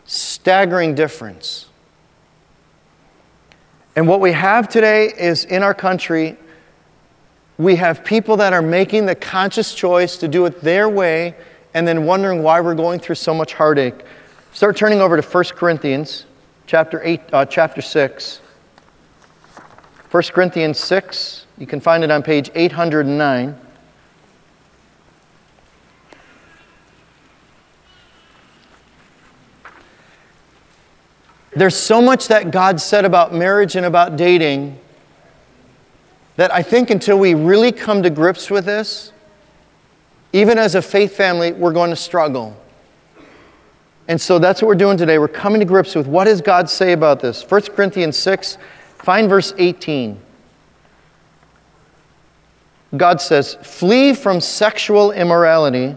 Staggering 0.05 0.95
difference. 0.95 1.67
And 3.97 4.07
what 4.07 4.21
we 4.21 4.33
have 4.33 4.69
today 4.69 5.07
is 5.07 5.45
in 5.45 5.63
our 5.63 5.75
country 5.75 6.37
we 7.59 7.77
have 7.77 8.05
people 8.05 8.39
that 8.39 8.53
are 8.53 8.63
making 8.63 9.07
the 9.07 9.15
conscious 9.15 9.75
choice 9.75 10.17
to 10.17 10.29
do 10.29 10.47
it 10.47 10.63
their 10.63 10.89
way 10.89 11.35
and 11.75 11.87
then 11.87 12.05
wondering 12.05 12.43
why 12.43 12.61
we're 12.61 12.75
going 12.75 12.99
through 12.99 13.15
so 13.15 13.33
much 13.33 13.55
heartache. 13.55 14.05
Start 14.53 14.77
turning 14.77 15.01
over 15.01 15.21
to 15.21 15.27
1 15.27 15.45
Corinthians 15.57 16.27
chapter, 16.67 17.01
eight, 17.05 17.21
uh, 17.33 17.45
chapter 17.45 17.81
6. 17.81 18.41
1 20.13 20.23
Corinthians 20.25 20.79
6, 20.79 21.47
you 21.57 21.67
can 21.67 21.81
find 21.81 22.05
it 22.05 22.11
on 22.11 22.23
page 22.23 22.51
809. 22.55 23.59
There's 31.57 31.75
so 31.75 32.03
much 32.03 32.29
that 32.29 32.51
God 32.51 32.79
said 32.79 33.07
about 33.07 33.33
marriage 33.33 33.75
and 33.75 33.87
about 33.87 34.17
dating 34.17 34.79
that 36.37 36.53
I 36.53 36.63
think 36.63 36.91
until 36.91 37.19
we 37.19 37.33
really 37.33 37.73
come 37.73 38.03
to 38.03 38.11
grips 38.11 38.51
with 38.51 38.67
this, 38.67 39.13
even 40.35 40.59
as 40.59 40.75
a 40.75 40.83
faith 40.83 41.17
family, 41.17 41.53
we're 41.53 41.73
going 41.73 41.89
to 41.89 41.97
struggle. 41.97 42.55
And 44.09 44.21
so 44.21 44.39
that's 44.39 44.61
what 44.61 44.69
we're 44.69 44.75
doing 44.75 44.99
today. 44.99 45.19
We're 45.19 45.29
coming 45.29 45.61
to 45.61 45.65
grips 45.65 45.95
with 45.95 46.07
what 46.07 46.25
does 46.25 46.43
God 46.43 46.69
say 46.69 46.93
about 46.93 47.21
this? 47.21 47.43
1 47.51 47.63
Corinthians 47.75 48.19
6, 48.19 48.59
find 49.03 49.29
verse 49.29 49.53
18. 49.59 50.21
God 52.97 53.21
says, 53.21 53.55
Flee 53.63 54.15
from 54.15 54.41
sexual 54.41 55.13
immorality. 55.13 55.97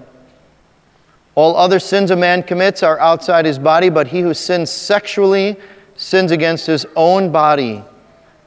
All 1.36 1.58
other 1.58 1.80
sins 1.80 2.12
a 2.12 2.16
man 2.16 2.44
commits 2.44 2.82
are 2.82 3.00
outside 3.00 3.46
his 3.46 3.60
body, 3.60 3.90
but 3.90 4.08
he 4.08 4.22
who 4.22 4.34
sins 4.34 4.70
sexually 4.70 5.58
sins 5.96 6.32
against 6.32 6.66
his 6.66 6.86
own 6.96 7.32
body. 7.32 7.84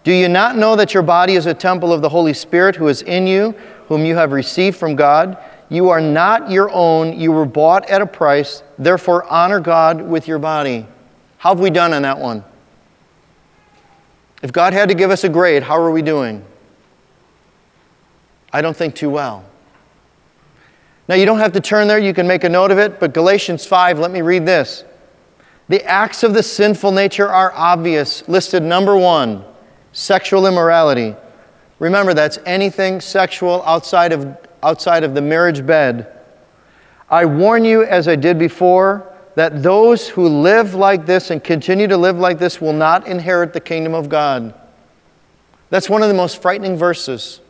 Do 0.05 0.13
you 0.13 0.29
not 0.29 0.57
know 0.57 0.77
that 0.77 0.95
your 0.95 1.03
body 1.03 1.35
is 1.35 1.47
a 1.47 1.53
temple 1.53 1.93
of 1.93 2.01
the 2.01 2.09
Holy 2.09 2.33
Spirit 2.33 2.77
who 2.77 2.89
is 2.89 3.03
in 3.03 3.27
you, 3.27 3.53
whom 3.89 4.07
you 4.07 4.17
have 4.17 4.33
received 4.33 4.77
from 4.77 4.97
God? 4.97 5.37
You 5.69 5.91
are 5.91 6.01
not 6.01 6.51
your 6.51 6.71
own, 6.71 7.19
you 7.19 7.31
were 7.31 7.45
bought 7.45 7.89
at 7.91 8.01
a 8.01 8.07
price. 8.07 8.63
Therefore, 8.79 9.25
honor 9.25 9.61
God 9.61 10.01
with 10.01 10.27
your 10.27 10.39
body. 10.39 10.87
How 11.37 11.51
have 11.51 11.61
we 11.61 11.69
done 11.69 11.93
on 11.93 12.03
that 12.03 12.19
one? 12.19 12.43
If 14.43 14.53
God 14.53 14.73
had 14.73 14.89
to 14.89 14.95
give 14.95 15.11
us 15.11 15.25
a 15.25 15.29
grade, 15.29 15.63
how 15.63 15.77
are 15.79 15.91
we 15.91 16.03
doing? 16.03 16.45
I 18.53 18.63
don't 18.63 18.77
think 18.77 18.95
too 18.95 19.11
well. 19.11 19.45
Now, 21.09 21.15
you 21.15 21.25
don't 21.25 21.39
have 21.39 21.53
to 21.53 21.61
turn 21.61 21.89
there, 21.89 21.99
you 21.99 22.13
can 22.13 22.27
make 22.27 22.45
a 22.45 22.49
note 22.49 22.71
of 22.71 22.79
it, 22.79 23.01
but 23.01 23.15
Galatians 23.15 23.65
5, 23.65 23.99
let 23.99 24.11
me 24.11 24.21
read 24.21 24.45
this. 24.45 24.85
The 25.69 25.83
acts 25.85 26.23
of 26.23 26.35
the 26.35 26.43
sinful 26.43 26.93
nature 26.93 27.29
are 27.29 27.53
obvious, 27.55 28.29
listed 28.29 28.63
number 28.63 28.97
one 28.97 29.45
sexual 29.93 30.47
immorality. 30.47 31.17
Remember, 31.79 32.15
that's 32.15 32.39
anything 32.47 33.01
sexual 33.01 33.63
outside 33.65 34.13
of, 34.13 34.37
outside 34.63 35.03
of 35.03 35.15
the 35.15 35.23
marriage 35.23 35.67
bed. 35.67 36.07
I 37.11 37.25
warn 37.25 37.65
you, 37.65 37.85
as 37.85 38.07
I 38.07 38.15
did 38.15 38.39
before, 38.39 39.13
that 39.39 39.63
those 39.63 40.09
who 40.09 40.27
live 40.27 40.75
like 40.75 41.07
this 41.07 41.31
and 41.31 41.45
continue 41.45 41.87
to 41.87 41.97
live 41.97 42.19
like 42.19 42.41
this 42.41 42.61
will 42.61 42.73
not 42.73 43.07
inherit 43.07 43.53
the 43.53 43.61
kingdom 43.61 43.95
of 43.95 44.09
God. 44.09 44.53
That's 45.71 45.89
one 45.89 46.03
of 46.03 46.09
the 46.09 46.15
most 46.15 46.43
frightening 46.43 46.77
verses. 46.77 47.41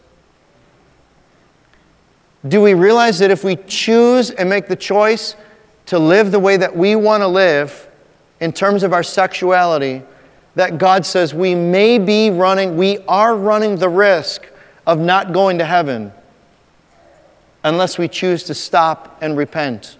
Do 2.47 2.61
we 2.61 2.75
realize 2.75 3.19
that 3.21 3.31
if 3.31 3.43
we 3.43 3.57
choose 3.57 4.31
and 4.31 4.51
make 4.51 4.69
the 4.69 4.77
choice 4.77 5.35
to 5.87 5.99
live 5.99 6.31
the 6.31 6.39
way 6.39 6.59
that 6.59 6.77
we 6.77 6.95
want 6.95 7.23
to 7.23 7.27
live 7.27 7.89
in 8.39 8.53
terms 8.53 8.83
of 8.83 8.93
our 8.93 9.03
sexuality, 9.03 10.03
that 10.57 10.77
God 10.77 11.07
says 11.07 11.33
we 11.33 11.55
may 11.55 11.99
be 11.99 12.29
running, 12.29 12.77
we 12.77 12.99
are 13.09 13.35
running 13.35 13.77
the 13.77 13.89
risk 13.89 14.47
of 14.87 14.99
not 14.99 15.33
going 15.33 15.57
to 15.57 15.65
heaven 15.65 16.13
unless 17.65 17.97
we 17.97 18.09
choose 18.09 18.43
to 18.43 18.53
stop 18.53 19.17
and 19.23 19.39
repent. 19.39 19.97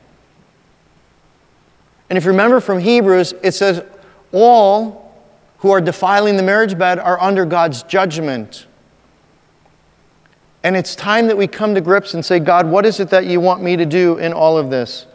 And 2.09 2.17
if 2.17 2.25
you 2.25 2.31
remember 2.31 2.61
from 2.61 2.79
Hebrews, 2.79 3.35
it 3.43 3.53
says, 3.53 3.83
all 4.33 5.15
who 5.59 5.71
are 5.71 5.81
defiling 5.81 6.37
the 6.37 6.43
marriage 6.43 6.79
bed 6.79 6.99
are 6.99 7.21
under 7.21 7.45
God's 7.45 7.83
judgment. 7.83 8.67
And 10.63 10.77
it's 10.77 10.95
time 10.95 11.27
that 11.29 11.37
we 11.37 11.47
come 11.47 11.75
to 11.75 11.81
grips 11.81 12.15
and 12.15 12.25
say, 12.25 12.39
God, 12.39 12.67
what 12.67 12.85
is 12.87 13.01
it 13.01 13.11
that 13.11 13.27
you 13.27 13.41
want 13.41 13.63
me 13.63 13.77
to 13.77 13.87
do 13.87 14.19
in 14.19 14.33
all 14.33 14.59
of 14.59 14.71
this? 14.71 15.07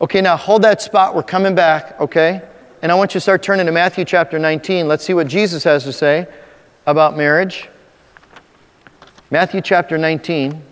Okay, 0.00 0.20
now 0.20 0.36
hold 0.36 0.62
that 0.62 0.82
spot. 0.82 1.14
We're 1.14 1.22
coming 1.22 1.54
back, 1.54 1.98
okay? 2.00 2.42
And 2.82 2.92
I 2.92 2.94
want 2.94 3.12
you 3.12 3.18
to 3.18 3.22
start 3.22 3.42
turning 3.42 3.66
to 3.66 3.72
Matthew 3.72 4.04
chapter 4.04 4.38
19. 4.38 4.88
Let's 4.88 5.04
see 5.04 5.14
what 5.14 5.26
Jesus 5.26 5.64
has 5.64 5.84
to 5.84 5.92
say 5.92 6.26
about 6.86 7.16
marriage. 7.16 7.68
Matthew 9.30 9.60
chapter 9.60 9.96
19. 9.96 10.62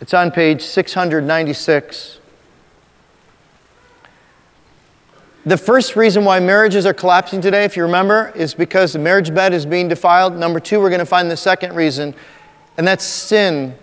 It's 0.00 0.14
on 0.14 0.30
page 0.30 0.62
696. 0.62 2.17
The 5.46 5.56
first 5.56 5.96
reason 5.96 6.24
why 6.24 6.40
marriages 6.40 6.84
are 6.84 6.92
collapsing 6.92 7.40
today, 7.40 7.64
if 7.64 7.76
you 7.76 7.84
remember, 7.84 8.32
is 8.34 8.54
because 8.54 8.92
the 8.92 8.98
marriage 8.98 9.32
bed 9.32 9.54
is 9.54 9.64
being 9.64 9.88
defiled. 9.88 10.36
Number 10.36 10.60
two, 10.60 10.80
we're 10.80 10.90
going 10.90 10.98
to 10.98 11.06
find 11.06 11.30
the 11.30 11.36
second 11.36 11.74
reason, 11.74 12.14
and 12.76 12.86
that's 12.86 13.04
sin, 13.04 13.74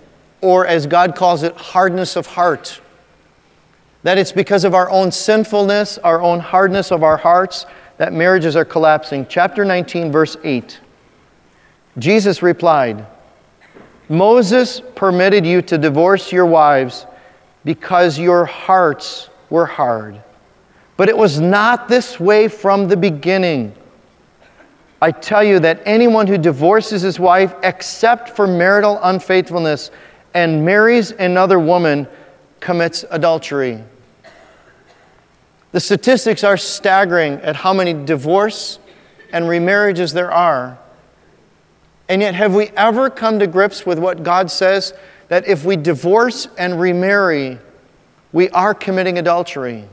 or 0.41 0.67
as 0.67 0.85
God 0.85 1.15
calls 1.15 1.43
it, 1.43 1.55
hardness 1.55 2.15
of 2.15 2.27
heart. 2.27 2.81
That 4.03 4.17
it's 4.17 4.31
because 4.31 4.65
of 4.65 4.75
our 4.75 4.89
own 4.89 5.11
sinfulness, 5.11 5.97
our 5.99 6.21
own 6.21 6.39
hardness 6.39 6.91
of 6.91 7.03
our 7.03 7.17
hearts, 7.17 7.65
that 7.97 8.11
marriages 8.13 8.55
are 8.55 8.65
collapsing. 8.65 9.25
Chapter 9.27 9.63
19, 9.63 10.11
verse 10.11 10.35
8. 10.43 10.79
Jesus 11.97 12.43
replied, 12.43 13.07
Moses 14.09 14.81
permitted 14.95 15.45
you 15.45 15.61
to 15.63 15.77
divorce 15.77 16.31
your 16.31 16.45
wives 16.45 17.07
because 17.63 18.19
your 18.19 18.45
hearts 18.45 19.29
were 19.49 19.65
hard. 19.65 20.21
But 20.97 21.09
it 21.09 21.17
was 21.17 21.39
not 21.39 21.87
this 21.87 22.19
way 22.19 22.47
from 22.47 22.87
the 22.87 22.97
beginning. 22.97 23.75
I 25.01 25.11
tell 25.11 25.43
you 25.43 25.59
that 25.59 25.81
anyone 25.85 26.25
who 26.25 26.37
divorces 26.37 27.01
his 27.01 27.19
wife 27.19 27.53
except 27.63 28.29
for 28.29 28.47
marital 28.47 28.99
unfaithfulness 29.03 29.91
and 30.33 30.63
marries 30.65 31.11
another 31.11 31.59
woman 31.59 32.07
commits 32.59 33.03
adultery. 33.11 33.83
The 35.73 35.79
statistics 35.79 36.43
are 36.43 36.55
staggering 36.55 37.33
at 37.41 37.57
how 37.57 37.73
many 37.73 37.93
divorce 37.93 38.79
and 39.33 39.45
remarriages 39.45 40.13
there 40.13 40.31
are. 40.31 40.79
And 42.07 42.21
yet, 42.21 42.35
have 42.35 42.55
we 42.55 42.69
ever 42.77 43.09
come 43.09 43.39
to 43.39 43.47
grips 43.47 43.85
with 43.85 43.99
what 43.99 44.23
God 44.23 44.49
says 44.49 44.93
that 45.27 45.47
if 45.47 45.65
we 45.65 45.75
divorce 45.75 46.47
and 46.57 46.79
remarry, 46.79 47.59
we 48.31 48.49
are 48.51 48.73
committing 48.73 49.17
adultery? 49.17 49.89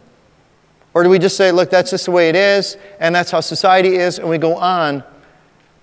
Or 0.95 1.03
do 1.03 1.09
we 1.09 1.19
just 1.19 1.37
say, 1.37 1.53
look, 1.53 1.71
that's 1.71 1.91
just 1.91 2.05
the 2.05 2.11
way 2.11 2.29
it 2.29 2.37
is, 2.37 2.77
and 3.01 3.15
that's 3.15 3.31
how 3.31 3.41
society 3.41 3.97
is, 3.97 4.19
and 4.19 4.29
we 4.29 4.39
go 4.39 4.57
on? 4.57 5.03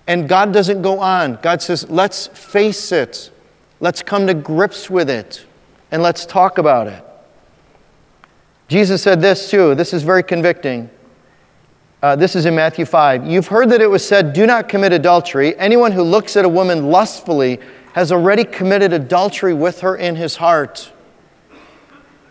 And 0.06 0.28
God 0.28 0.52
doesn't 0.52 0.82
go 0.82 1.00
on. 1.00 1.38
God 1.42 1.62
says, 1.62 1.88
let's 1.90 2.28
face 2.28 2.92
it, 2.92 3.30
let's 3.80 4.02
come 4.02 4.26
to 4.26 4.34
grips 4.34 4.88
with 4.88 5.10
it, 5.10 5.44
and 5.90 6.02
let's 6.02 6.24
talk 6.26 6.58
about 6.58 6.86
it. 6.86 7.04
Jesus 8.68 9.02
said 9.02 9.20
this 9.20 9.50
too. 9.50 9.74
This 9.74 9.92
is 9.92 10.04
very 10.04 10.22
convicting. 10.22 10.88
Uh, 12.02 12.16
this 12.16 12.36
is 12.36 12.46
in 12.46 12.54
Matthew 12.54 12.84
5. 12.84 13.26
You've 13.26 13.48
heard 13.48 13.68
that 13.70 13.80
it 13.80 13.88
was 13.88 14.06
said, 14.06 14.32
Do 14.32 14.46
not 14.46 14.68
commit 14.68 14.92
adultery. 14.92 15.58
Anyone 15.58 15.92
who 15.92 16.02
looks 16.02 16.36
at 16.36 16.44
a 16.44 16.48
woman 16.48 16.90
lustfully 16.90 17.58
has 17.94 18.12
already 18.12 18.44
committed 18.44 18.92
adultery 18.92 19.52
with 19.52 19.80
her 19.80 19.96
in 19.96 20.14
his 20.16 20.36
heart. 20.36 20.92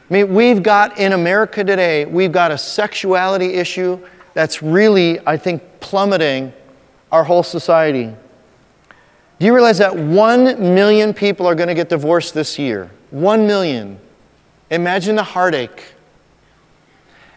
I 0.10 0.14
mean, 0.14 0.34
we've 0.34 0.64
got 0.64 0.98
in 0.98 1.14
America 1.14 1.64
today, 1.64 2.06
we've 2.06 2.32
got 2.32 2.52
a 2.52 2.58
sexuality 2.58 3.54
issue 3.54 4.00
that's 4.34 4.64
really, 4.64 5.20
I 5.28 5.38
think, 5.38 5.62
plummeting 5.82 6.52
our 7.12 7.24
whole 7.24 7.44
society. 7.44 8.16
Do 9.40 9.46
you 9.46 9.54
realize 9.54 9.78
that 9.78 9.96
one 9.96 10.74
million 10.74 11.14
people 11.14 11.46
are 11.46 11.56
going 11.56 11.68
to 11.68 11.76
get 11.76 11.90
divorced 11.90 12.34
this 12.34 12.58
year? 12.58 12.90
One 13.12 13.46
million. 13.48 14.00
Imagine 14.72 15.16
the 15.16 15.24
heartache. 15.24 15.94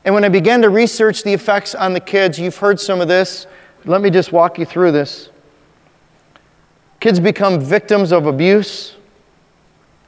And 0.05 0.14
when 0.14 0.25
I 0.25 0.29
began 0.29 0.62
to 0.62 0.69
research 0.69 1.23
the 1.23 1.33
effects 1.33 1.75
on 1.75 1.93
the 1.93 2.00
kids, 2.00 2.38
you've 2.38 2.57
heard 2.57 2.81
some 2.81 3.00
of 3.00 3.09
this. 3.09 3.47
Let 3.85 4.00
me 4.00 4.11
just 4.11 4.33
walk 4.33 4.59
you 4.59 4.64
through 4.64 4.93
this. 4.93 5.31
Kids 7.00 7.21
become 7.21 7.61
victims 7.61 8.13
of 8.13 8.26
abuse. 8.26 8.97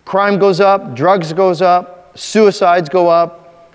Crime 0.05 0.38
goes 0.38 0.61
up, 0.61 0.94
drugs 0.94 1.33
goes 1.33 1.62
up, 1.62 1.93
suicides 2.14 2.88
go 2.88 3.09
up, 3.09 3.74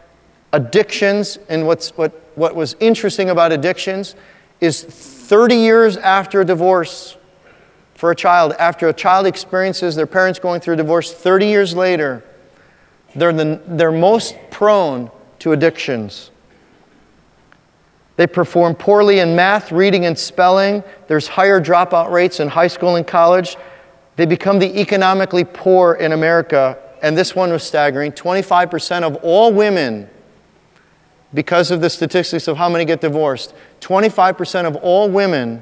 addictions, 0.53 1.37
and 1.49 1.65
what's, 1.67 1.89
what, 1.97 2.11
what 2.35 2.55
was 2.55 2.75
interesting 2.79 3.29
about 3.29 3.51
addictions 3.51 4.15
is 4.61 4.83
30 4.83 5.55
years 5.55 5.97
after 5.97 6.41
a 6.41 6.45
divorce 6.45 7.17
for 7.95 8.11
a 8.11 8.15
child, 8.15 8.53
after 8.53 8.87
a 8.87 8.93
child 8.93 9.27
experiences 9.27 9.95
their 9.95 10.07
parents 10.07 10.39
going 10.39 10.61
through 10.61 10.75
a 10.75 10.77
divorce, 10.77 11.13
30 11.13 11.47
years 11.47 11.75
later, 11.75 12.23
they're, 13.15 13.33
the, 13.33 13.61
they're 13.67 13.91
most 13.91 14.35
prone 14.51 15.11
to 15.39 15.51
addictions. 15.51 16.31
They 18.15 18.27
perform 18.27 18.75
poorly 18.75 19.19
in 19.19 19.35
math, 19.35 19.71
reading, 19.71 20.05
and 20.05 20.17
spelling. 20.17 20.83
There's 21.07 21.27
higher 21.27 21.61
dropout 21.61 22.11
rates 22.11 22.39
in 22.39 22.49
high 22.49 22.67
school 22.67 22.97
and 22.97 23.07
college. 23.07 23.55
They 24.17 24.25
become 24.25 24.59
the 24.59 24.79
economically 24.79 25.45
poor 25.45 25.93
in 25.93 26.11
America. 26.11 26.77
And 27.01 27.17
this 27.17 27.35
one 27.35 27.51
was 27.51 27.63
staggering 27.63 28.11
25% 28.11 29.03
of 29.03 29.15
all 29.17 29.53
women, 29.53 30.09
because 31.33 31.71
of 31.71 31.81
the 31.81 31.89
statistics 31.89 32.47
of 32.47 32.57
how 32.57 32.69
many 32.69 32.85
get 32.85 33.01
divorced, 33.01 33.53
25% 33.81 34.65
of 34.65 34.75
all 34.77 35.09
women 35.09 35.61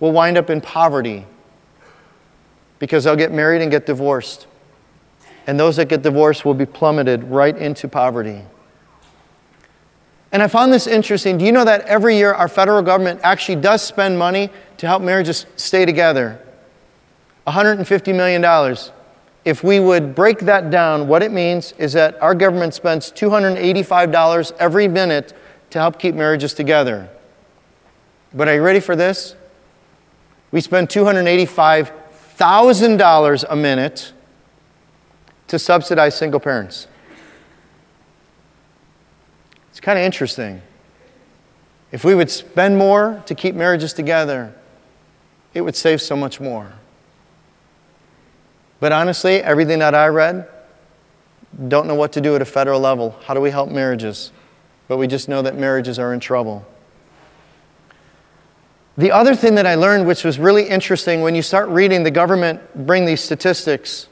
will 0.00 0.12
wind 0.12 0.38
up 0.38 0.48
in 0.48 0.60
poverty 0.60 1.26
because 2.78 3.04
they'll 3.04 3.16
get 3.16 3.32
married 3.32 3.60
and 3.60 3.70
get 3.70 3.86
divorced. 3.86 4.46
And 5.46 5.58
those 5.58 5.76
that 5.76 5.88
get 5.88 6.02
divorced 6.02 6.44
will 6.44 6.54
be 6.54 6.66
plummeted 6.66 7.24
right 7.24 7.56
into 7.56 7.88
poverty. 7.88 8.42
And 10.30 10.42
I 10.42 10.46
found 10.46 10.72
this 10.72 10.86
interesting. 10.86 11.38
Do 11.38 11.44
you 11.44 11.52
know 11.52 11.64
that 11.64 11.80
every 11.82 12.16
year 12.16 12.32
our 12.32 12.48
federal 12.48 12.82
government 12.82 13.20
actually 13.24 13.56
does 13.56 13.82
spend 13.82 14.18
money 14.18 14.50
to 14.76 14.86
help 14.86 15.02
marriages 15.02 15.46
stay 15.56 15.86
together? 15.86 16.40
$150 17.46 18.14
million. 18.14 18.44
If 19.48 19.64
we 19.64 19.80
would 19.80 20.14
break 20.14 20.40
that 20.40 20.68
down, 20.68 21.08
what 21.08 21.22
it 21.22 21.32
means 21.32 21.72
is 21.78 21.94
that 21.94 22.20
our 22.20 22.34
government 22.34 22.74
spends 22.74 23.10
$285 23.10 24.52
every 24.58 24.88
minute 24.88 25.32
to 25.70 25.78
help 25.78 25.98
keep 25.98 26.14
marriages 26.14 26.52
together. 26.52 27.08
But 28.34 28.48
are 28.48 28.54
you 28.54 28.60
ready 28.60 28.80
for 28.80 28.94
this? 28.94 29.36
We 30.50 30.60
spend 30.60 30.90
$285,000 30.90 33.44
a 33.48 33.56
minute 33.56 34.12
to 35.46 35.58
subsidize 35.58 36.14
single 36.14 36.40
parents. 36.40 36.86
It's 39.70 39.80
kind 39.80 39.98
of 39.98 40.04
interesting. 40.04 40.60
If 41.90 42.04
we 42.04 42.14
would 42.14 42.28
spend 42.28 42.76
more 42.76 43.22
to 43.24 43.34
keep 43.34 43.54
marriages 43.54 43.94
together, 43.94 44.54
it 45.54 45.62
would 45.62 45.74
save 45.74 46.02
so 46.02 46.16
much 46.16 46.38
more. 46.38 46.74
But 48.80 48.92
honestly, 48.92 49.42
everything 49.42 49.80
that 49.80 49.94
I 49.94 50.06
read, 50.06 50.48
don't 51.68 51.86
know 51.86 51.94
what 51.94 52.12
to 52.12 52.20
do 52.20 52.36
at 52.36 52.42
a 52.42 52.44
federal 52.44 52.80
level. 52.80 53.16
How 53.24 53.34
do 53.34 53.40
we 53.40 53.50
help 53.50 53.70
marriages? 53.70 54.32
But 54.86 54.98
we 54.98 55.06
just 55.06 55.28
know 55.28 55.42
that 55.42 55.56
marriages 55.56 55.98
are 55.98 56.14
in 56.14 56.20
trouble. 56.20 56.64
The 58.96 59.12
other 59.12 59.34
thing 59.34 59.54
that 59.54 59.66
I 59.66 59.76
learned, 59.76 60.06
which 60.06 60.24
was 60.24 60.38
really 60.38 60.68
interesting, 60.68 61.22
when 61.22 61.34
you 61.34 61.42
start 61.42 61.68
reading 61.68 62.02
the 62.02 62.10
government 62.10 62.60
bring 62.86 63.04
these 63.04 63.20
statistics, 63.20 64.08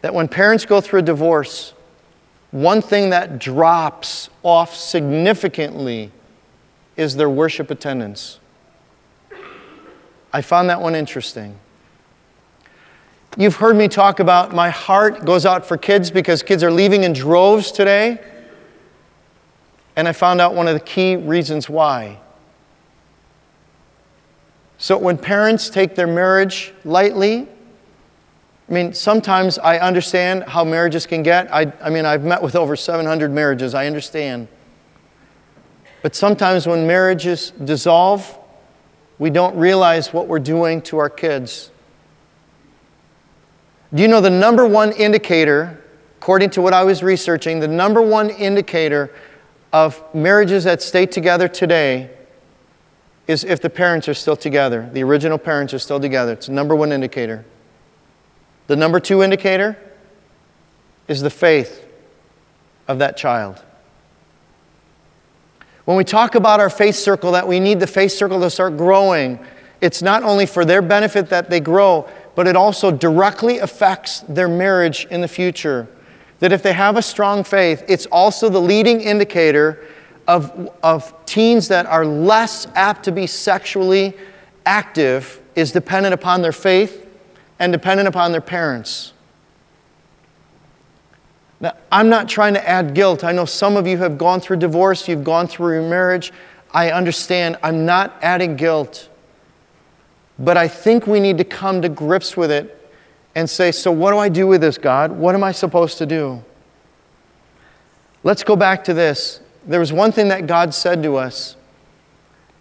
that 0.00 0.14
when 0.14 0.26
parents 0.26 0.64
go 0.64 0.80
through 0.80 1.00
a 1.00 1.02
divorce, 1.02 1.74
one 2.50 2.82
thing 2.82 3.10
that 3.10 3.38
drops 3.38 4.28
off 4.42 4.74
significantly 4.74 6.10
is 6.96 7.16
their 7.16 7.30
worship 7.30 7.70
attendance. 7.70 8.40
I 10.32 10.42
found 10.42 10.70
that 10.70 10.80
one 10.80 10.94
interesting. 10.94 11.58
You've 13.38 13.56
heard 13.56 13.76
me 13.76 13.88
talk 13.88 14.20
about 14.20 14.54
my 14.54 14.68
heart 14.68 15.24
goes 15.24 15.46
out 15.46 15.64
for 15.64 15.78
kids 15.78 16.10
because 16.10 16.42
kids 16.42 16.62
are 16.62 16.70
leaving 16.70 17.04
in 17.04 17.14
droves 17.14 17.72
today. 17.72 18.20
And 19.96 20.06
I 20.06 20.12
found 20.12 20.40
out 20.40 20.54
one 20.54 20.68
of 20.68 20.74
the 20.74 20.80
key 20.80 21.16
reasons 21.16 21.68
why. 21.68 22.18
So, 24.76 24.98
when 24.98 25.16
parents 25.16 25.70
take 25.70 25.94
their 25.94 26.06
marriage 26.06 26.74
lightly, 26.84 27.48
I 28.68 28.72
mean, 28.72 28.92
sometimes 28.92 29.58
I 29.58 29.78
understand 29.78 30.44
how 30.44 30.64
marriages 30.64 31.06
can 31.06 31.22
get. 31.22 31.52
I, 31.54 31.72
I 31.80 31.88
mean, 31.88 32.04
I've 32.04 32.24
met 32.24 32.42
with 32.42 32.56
over 32.56 32.74
700 32.74 33.30
marriages, 33.30 33.74
I 33.74 33.86
understand. 33.86 34.48
But 36.02 36.14
sometimes 36.14 36.66
when 36.66 36.86
marriages 36.86 37.52
dissolve, 37.64 38.38
we 39.18 39.30
don't 39.30 39.56
realize 39.56 40.12
what 40.12 40.26
we're 40.26 40.38
doing 40.38 40.82
to 40.82 40.98
our 40.98 41.10
kids. 41.10 41.70
Do 43.94 44.02
you 44.02 44.08
know 44.08 44.20
the 44.20 44.30
number 44.30 44.66
one 44.66 44.92
indicator, 44.92 45.82
according 46.18 46.50
to 46.50 46.62
what 46.62 46.72
I 46.72 46.82
was 46.84 47.02
researching, 47.02 47.60
the 47.60 47.68
number 47.68 48.00
one 48.00 48.30
indicator 48.30 49.12
of 49.72 50.02
marriages 50.14 50.64
that 50.64 50.80
stay 50.82 51.06
together 51.06 51.48
today 51.48 52.10
is 53.26 53.44
if 53.44 53.60
the 53.60 53.70
parents 53.70 54.08
are 54.08 54.14
still 54.14 54.36
together, 54.36 54.88
the 54.92 55.02
original 55.02 55.38
parents 55.38 55.74
are 55.74 55.78
still 55.78 56.00
together. 56.00 56.32
It's 56.32 56.46
the 56.46 56.52
number 56.52 56.74
one 56.74 56.90
indicator. 56.90 57.44
The 58.66 58.76
number 58.76 58.98
two 59.00 59.22
indicator 59.22 59.76
is 61.08 61.20
the 61.20 61.30
faith. 61.30 61.86
of 62.88 62.98
that 62.98 63.16
child. 63.16 63.62
When 65.84 65.96
we 65.96 66.04
talk 66.04 66.34
about 66.34 66.60
our 66.60 66.70
faith 66.70 66.96
circle, 66.96 67.32
that 67.32 67.46
we 67.46 67.58
need 67.58 67.80
the 67.80 67.86
faith 67.86 68.12
circle 68.12 68.40
to 68.40 68.50
start 68.50 68.76
growing, 68.76 69.38
it's 69.80 70.02
not 70.02 70.22
only 70.22 70.46
for 70.46 70.64
their 70.64 70.82
benefit 70.82 71.28
that 71.30 71.50
they 71.50 71.60
grow, 71.60 72.08
but 72.34 72.46
it 72.48 72.56
also 72.56 72.90
directly 72.90 73.58
affects 73.58 74.20
their 74.20 74.48
marriage 74.48 75.06
in 75.10 75.20
the 75.20 75.28
future. 75.28 75.86
That 76.38 76.52
if 76.52 76.62
they 76.62 76.72
have 76.72 76.96
a 76.96 77.02
strong 77.02 77.44
faith, 77.44 77.84
it's 77.88 78.06
also 78.06 78.48
the 78.48 78.60
leading 78.60 79.00
indicator 79.00 79.86
of, 80.26 80.70
of 80.82 81.14
teens 81.26 81.68
that 81.68 81.86
are 81.86 82.04
less 82.04 82.66
apt 82.74 83.04
to 83.04 83.12
be 83.12 83.26
sexually 83.26 84.14
active 84.64 85.40
is 85.54 85.72
dependent 85.72 86.14
upon 86.14 86.42
their 86.42 86.52
faith 86.52 87.06
and 87.58 87.72
dependent 87.72 88.08
upon 88.08 88.32
their 88.32 88.40
parents. 88.40 89.12
Now, 91.60 91.76
I'm 91.92 92.08
not 92.08 92.28
trying 92.28 92.54
to 92.54 92.68
add 92.68 92.94
guilt. 92.94 93.22
I 93.22 93.30
know 93.30 93.44
some 93.44 93.76
of 93.76 93.86
you 93.86 93.96
have 93.98 94.18
gone 94.18 94.40
through 94.40 94.56
divorce, 94.56 95.06
you've 95.06 95.22
gone 95.22 95.46
through 95.46 95.74
your 95.74 95.88
marriage. 95.88 96.32
I 96.72 96.90
understand. 96.90 97.58
I'm 97.62 97.84
not 97.84 98.18
adding 98.22 98.56
guilt. 98.56 99.08
But 100.42 100.56
I 100.56 100.66
think 100.66 101.06
we 101.06 101.20
need 101.20 101.38
to 101.38 101.44
come 101.44 101.80
to 101.82 101.88
grips 101.88 102.36
with 102.36 102.50
it 102.50 102.90
and 103.36 103.48
say, 103.48 103.70
So, 103.70 103.92
what 103.92 104.10
do 104.10 104.18
I 104.18 104.28
do 104.28 104.48
with 104.48 104.60
this, 104.60 104.76
God? 104.76 105.12
What 105.12 105.36
am 105.36 105.44
I 105.44 105.52
supposed 105.52 105.98
to 105.98 106.06
do? 106.06 106.42
Let's 108.24 108.42
go 108.42 108.56
back 108.56 108.82
to 108.84 108.94
this. 108.94 109.40
There 109.66 109.78
was 109.78 109.92
one 109.92 110.10
thing 110.10 110.28
that 110.28 110.48
God 110.48 110.74
said 110.74 111.00
to 111.04 111.16
us. 111.16 111.54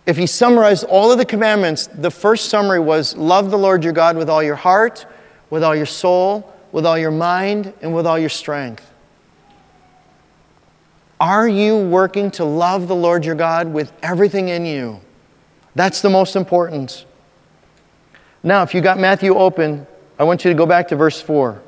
If 0.06 0.16
He 0.16 0.28
summarized 0.28 0.84
all 0.84 1.12
of 1.12 1.18
the 1.18 1.26
commandments, 1.26 1.88
the 1.88 2.12
first 2.12 2.50
summary 2.50 2.80
was 2.80 3.18
love 3.18 3.50
the 3.50 3.58
Lord 3.58 3.84
your 3.84 3.94
God 3.94 4.16
with 4.16 4.30
all 4.30 4.44
your 4.44 4.56
heart, 4.56 5.08
with 5.50 5.64
all 5.64 5.76
your 5.76 5.88
soul, 5.88 6.54
with 6.72 6.86
all 6.86 7.00
your 7.00 7.12
mind, 7.12 7.74
and 7.82 7.96
with 7.96 8.06
all 8.06 8.20
your 8.20 8.30
strength. 8.30 8.88
Are 11.20 11.48
you 11.48 11.78
working 11.78 12.30
to 12.32 12.46
love 12.46 12.88
the 12.88 12.96
Lord 12.96 13.26
your 13.26 13.36
God 13.36 13.74
with 13.74 13.92
everything 14.04 14.50
in 14.50 14.68
you? 14.68 15.02
That's 15.74 16.02
the 16.02 16.10
most 16.12 16.36
important. 16.36 17.06
Now, 18.44 18.64
if 18.64 18.74
you 18.74 18.82
got 18.82 19.00
Matthew 19.00 19.36
open, 19.36 19.86
I 20.18 20.24
want 20.24 20.44
you 20.44 20.52
to 20.52 20.58
go 20.58 20.66
back 20.66 20.88
to 20.90 20.96
verse 20.96 21.22
4. 21.22 21.62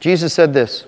Jesus 0.00 0.32
said 0.32 0.52
this 0.54 0.86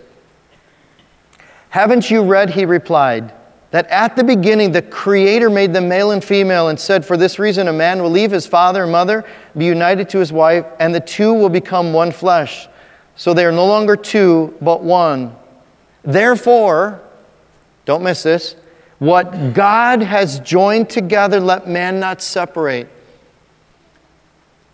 Haven't 1.70 2.10
you 2.10 2.22
read, 2.22 2.50
he 2.50 2.64
replied, 2.64 3.32
that 3.70 3.86
at 3.88 4.16
the 4.16 4.24
beginning 4.24 4.72
the 4.72 4.82
Creator 4.82 5.50
made 5.50 5.72
them 5.72 5.88
male 5.88 6.10
and 6.10 6.22
female 6.22 6.68
and 6.68 6.78
said, 6.78 7.04
For 7.04 7.16
this 7.16 7.38
reason 7.38 7.68
a 7.68 7.72
man 7.72 8.02
will 8.02 8.10
leave 8.10 8.30
his 8.30 8.46
father 8.46 8.82
and 8.84 8.92
mother, 8.92 9.24
be 9.56 9.64
united 9.64 10.08
to 10.10 10.18
his 10.18 10.32
wife, 10.32 10.66
and 10.78 10.94
the 10.94 11.00
two 11.00 11.32
will 11.32 11.48
become 11.48 11.92
one 11.92 12.12
flesh. 12.12 12.68
So 13.16 13.34
they 13.34 13.44
are 13.44 13.52
no 13.52 13.66
longer 13.66 13.96
two, 13.96 14.56
but 14.60 14.82
one. 14.82 15.34
Therefore, 16.02 17.00
don't 17.84 18.02
miss 18.02 18.22
this, 18.22 18.56
what 18.98 19.54
God 19.54 20.02
has 20.02 20.38
joined 20.40 20.88
together, 20.88 21.40
let 21.40 21.66
man 21.66 21.98
not 21.98 22.22
separate. 22.22 22.88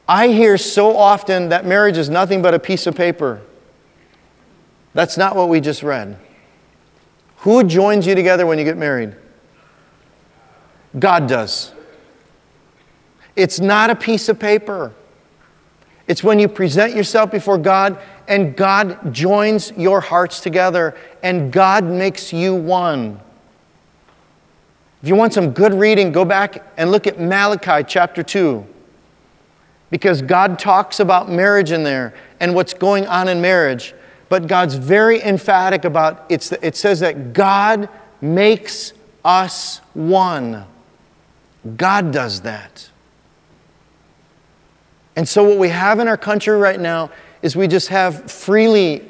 I 0.08 0.28
hear 0.28 0.56
so 0.56 0.96
often 0.96 1.50
that 1.50 1.66
marriage 1.66 1.98
is 1.98 2.08
nothing 2.08 2.40
but 2.40 2.54
a 2.54 2.58
piece 2.58 2.86
of 2.86 2.96
paper. 2.96 3.42
That's 4.94 5.18
not 5.18 5.36
what 5.36 5.50
we 5.50 5.60
just 5.60 5.82
read. 5.82 6.18
Who 7.38 7.62
joins 7.62 8.06
you 8.06 8.14
together 8.14 8.46
when 8.46 8.58
you 8.58 8.64
get 8.64 8.78
married? 8.78 9.14
God 10.98 11.28
does. 11.28 11.72
It's 13.36 13.60
not 13.60 13.90
a 13.90 13.94
piece 13.94 14.30
of 14.30 14.38
paper. 14.38 14.94
It's 16.08 16.24
when 16.24 16.38
you 16.38 16.48
present 16.48 16.96
yourself 16.96 17.30
before 17.30 17.58
God 17.58 18.00
and 18.26 18.56
God 18.56 19.12
joins 19.12 19.72
your 19.72 20.00
hearts 20.00 20.40
together 20.40 20.96
and 21.22 21.52
God 21.52 21.84
makes 21.84 22.32
you 22.32 22.54
one. 22.54 23.20
If 25.02 25.08
you 25.08 25.14
want 25.14 25.34
some 25.34 25.50
good 25.50 25.74
reading, 25.74 26.12
go 26.12 26.24
back 26.24 26.66
and 26.78 26.90
look 26.90 27.06
at 27.06 27.20
Malachi 27.20 27.84
chapter 27.86 28.22
2. 28.22 28.66
Because 29.90 30.22
God 30.22 30.58
talks 30.58 31.00
about 31.00 31.30
marriage 31.30 31.72
in 31.72 31.82
there 31.82 32.14
and 32.40 32.54
what's 32.54 32.74
going 32.74 33.06
on 33.06 33.28
in 33.28 33.40
marriage. 33.40 33.94
But 34.28 34.46
God's 34.46 34.74
very 34.74 35.22
emphatic 35.22 35.84
about 35.84 36.26
it's, 36.28 36.52
it 36.52 36.76
says 36.76 37.00
that 37.00 37.32
God 37.32 37.88
makes 38.20 38.92
us 39.24 39.80
one. 39.94 40.66
God 41.76 42.12
does 42.12 42.42
that. 42.42 42.90
And 45.16 45.28
so, 45.28 45.42
what 45.42 45.58
we 45.58 45.68
have 45.68 45.98
in 45.98 46.06
our 46.06 46.16
country 46.16 46.56
right 46.56 46.78
now 46.78 47.10
is 47.42 47.56
we 47.56 47.66
just 47.66 47.88
have 47.88 48.30
freely, 48.30 49.08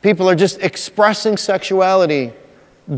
people 0.00 0.28
are 0.28 0.34
just 0.34 0.58
expressing 0.62 1.36
sexuality, 1.36 2.32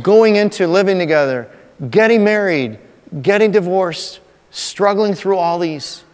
going 0.01 0.37
into 0.37 0.69
living 0.69 0.99
together, 0.99 1.51
getting 1.91 2.23
married, 2.23 2.79
getting 3.23 3.51
divorced, 3.51 4.21
struggling 4.51 5.15
through 5.15 5.37
all 5.37 5.59
these. 5.59 6.05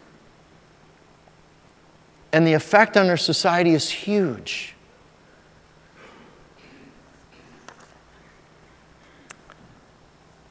And 2.33 2.47
the 2.47 2.55
effect 2.55 2.97
on 2.97 3.11
our 3.11 3.17
society 3.17 3.75
is 3.75 3.91
huge. 3.91 4.75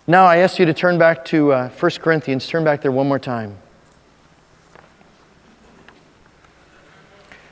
Now, 0.07 0.25
I 0.25 0.37
ask 0.37 0.59
you 0.59 0.65
to 0.65 0.73
turn 0.73 0.97
back 0.97 1.23
to 1.25 1.53
uh, 1.53 1.69
1 1.69 1.91
Corinthians. 1.99 2.45
Turn 2.45 2.63
back 2.63 2.81
there 2.81 2.91
one 2.91 3.07
more 3.07 3.19
time. 3.19 3.57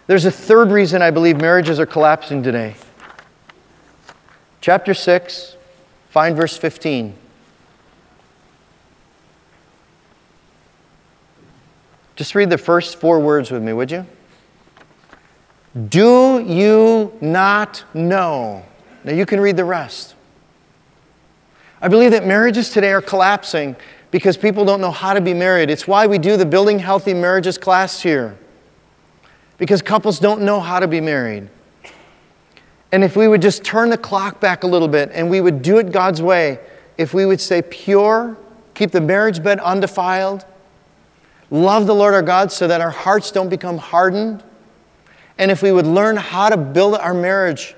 There's 0.08 0.26
a 0.26 0.32
third 0.32 0.72
reason 0.72 1.02
I 1.02 1.12
believe 1.12 1.38
marriages 1.38 1.80
are 1.80 1.86
collapsing 1.86 2.44
today. 2.44 2.76
Chapter 4.60 4.94
6, 4.94 5.56
find 6.10 6.36
verse 6.36 6.58
15. 6.58 7.16
Just 12.16 12.36
read 12.36 12.50
the 12.50 12.58
first 12.58 12.98
four 12.98 13.20
words 13.20 13.52
with 13.52 13.64
me, 13.64 13.72
would 13.72 13.90
you? 13.90 14.06
Do 15.88 16.44
you 16.46 17.14
not 17.22 17.84
know? 17.94 18.66
Now 19.04 19.14
you 19.14 19.26
can 19.26 19.40
read 19.40 19.56
the 19.56 19.66
rest. 19.66 20.16
I 21.82 21.88
believe 21.88 22.12
that 22.12 22.26
marriages 22.26 22.72
today 22.72 22.92
are 22.92 23.02
collapsing 23.02 23.76
because 24.12 24.36
people 24.36 24.66
don't 24.66 24.82
know 24.82 24.92
how 24.92 25.14
to 25.14 25.22
be 25.22 25.34
married. 25.34 25.70
It's 25.70 25.88
why 25.88 26.08
we 26.08 26.18
do 26.18 26.36
the 26.36 26.46
Building 26.46 26.80
Healthy 26.80 27.14
Marriages 27.14 27.58
class 27.58 28.02
here. 28.02 28.38
Because 29.58 29.82
couples 29.82 30.20
don't 30.20 30.42
know 30.42 30.60
how 30.60 30.80
to 30.80 30.88
be 30.88 31.00
married. 31.00 31.50
And 32.92 33.04
if 33.04 33.16
we 33.16 33.28
would 33.28 33.42
just 33.42 33.64
turn 33.64 33.90
the 33.90 33.98
clock 33.98 34.40
back 34.40 34.64
a 34.64 34.68
little 34.68 34.88
bit 34.88 35.12
and 35.14 35.30
we 35.30 35.42
would 35.42 35.62
do 35.62 35.78
it 35.78 35.92
God's 35.92 36.22
way, 36.22 36.60
if 36.98 37.14
we 37.14 37.26
would 37.26 37.40
stay 37.40 37.62
pure, 37.62 38.36
keep 38.74 38.92
the 38.92 39.02
marriage 39.02 39.44
bed 39.44 39.60
undefiled, 39.60 40.46
love 41.52 41.86
the 41.86 41.96
Lord 41.96 42.14
our 42.14 42.22
God 42.24 42.52
so 42.52 42.68
that 42.68 42.82
our 42.82 42.90
hearts 42.90 43.32
don't 43.32 43.50
become 43.50 43.78
hardened, 43.78 44.44
and 45.40 45.50
if 45.50 45.64
we 45.64 45.72
would 45.72 45.88
learn 45.88 46.18
how 46.18 46.50
to 46.50 46.58
build 46.58 46.96
our 46.96 47.14
marriage, 47.14 47.74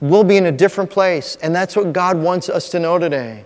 we'll 0.00 0.24
be 0.24 0.36
in 0.36 0.46
a 0.46 0.52
different 0.52 0.88
place. 0.88 1.36
And 1.42 1.54
that's 1.54 1.74
what 1.74 1.92
God 1.92 2.16
wants 2.16 2.48
us 2.48 2.70
to 2.70 2.78
know 2.78 2.96
today. 2.96 3.44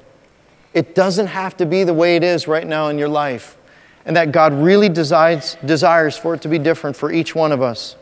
It 0.74 0.94
doesn't 0.94 1.28
have 1.28 1.56
to 1.56 1.66
be 1.66 1.84
the 1.84 1.94
way 1.94 2.16
it 2.16 2.22
is 2.22 2.46
right 2.46 2.66
now 2.66 2.88
in 2.88 2.98
your 2.98 3.08
life. 3.08 3.56
And 4.04 4.14
that 4.16 4.30
God 4.30 4.52
really 4.52 4.90
desires, 4.90 5.56
desires 5.64 6.18
for 6.18 6.34
it 6.34 6.42
to 6.42 6.48
be 6.48 6.58
different 6.58 6.96
for 6.96 7.10
each 7.10 7.34
one 7.34 7.50
of 7.50 7.62
us. 7.62 7.96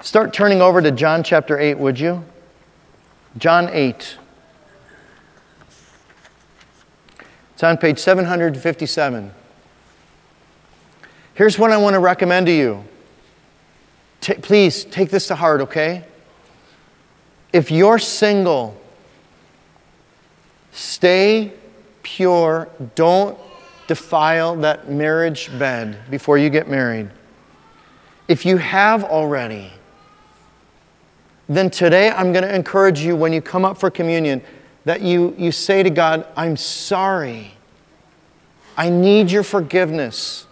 Start 0.00 0.32
turning 0.32 0.62
over 0.62 0.80
to 0.80 0.90
John 0.90 1.22
chapter 1.22 1.58
8, 1.58 1.78
would 1.78 2.00
you? 2.00 2.24
John 3.36 3.68
8. 3.70 4.16
It's 7.52 7.62
on 7.62 7.76
page 7.76 7.98
757. 7.98 9.30
Here's 11.34 11.58
what 11.58 11.70
I 11.70 11.76
want 11.76 11.92
to 11.94 12.00
recommend 12.00 12.46
to 12.46 12.52
you 12.52 12.84
T- 14.24 14.32
please 14.32 14.84
take 14.84 15.10
this 15.10 15.26
to 15.26 15.34
heart, 15.34 15.60
okay? 15.60 16.02
If 17.52 17.70
you're 17.70 17.98
single, 17.98 18.74
stay 20.72 21.52
pure. 22.02 22.70
Don't 22.94 23.38
defile 23.86 24.56
that 24.56 24.90
marriage 24.90 25.50
bed 25.58 26.10
before 26.10 26.38
you 26.38 26.48
get 26.48 26.70
married. 26.70 27.10
If 28.26 28.46
you 28.46 28.56
have 28.56 29.04
already, 29.04 29.70
then 31.46 31.68
today 31.68 32.10
I'm 32.10 32.32
going 32.32 32.44
to 32.44 32.54
encourage 32.54 33.00
you 33.00 33.16
when 33.16 33.30
you 33.30 33.42
come 33.42 33.66
up 33.66 33.76
for 33.76 33.90
communion 33.90 34.40
that 34.86 35.02
you, 35.02 35.34
you 35.36 35.52
say 35.52 35.82
to 35.82 35.90
God, 35.90 36.26
I'm 36.34 36.56
sorry. 36.56 37.52
I 38.74 38.88
need 38.88 39.30
your 39.30 39.42
forgiveness. 39.42 40.46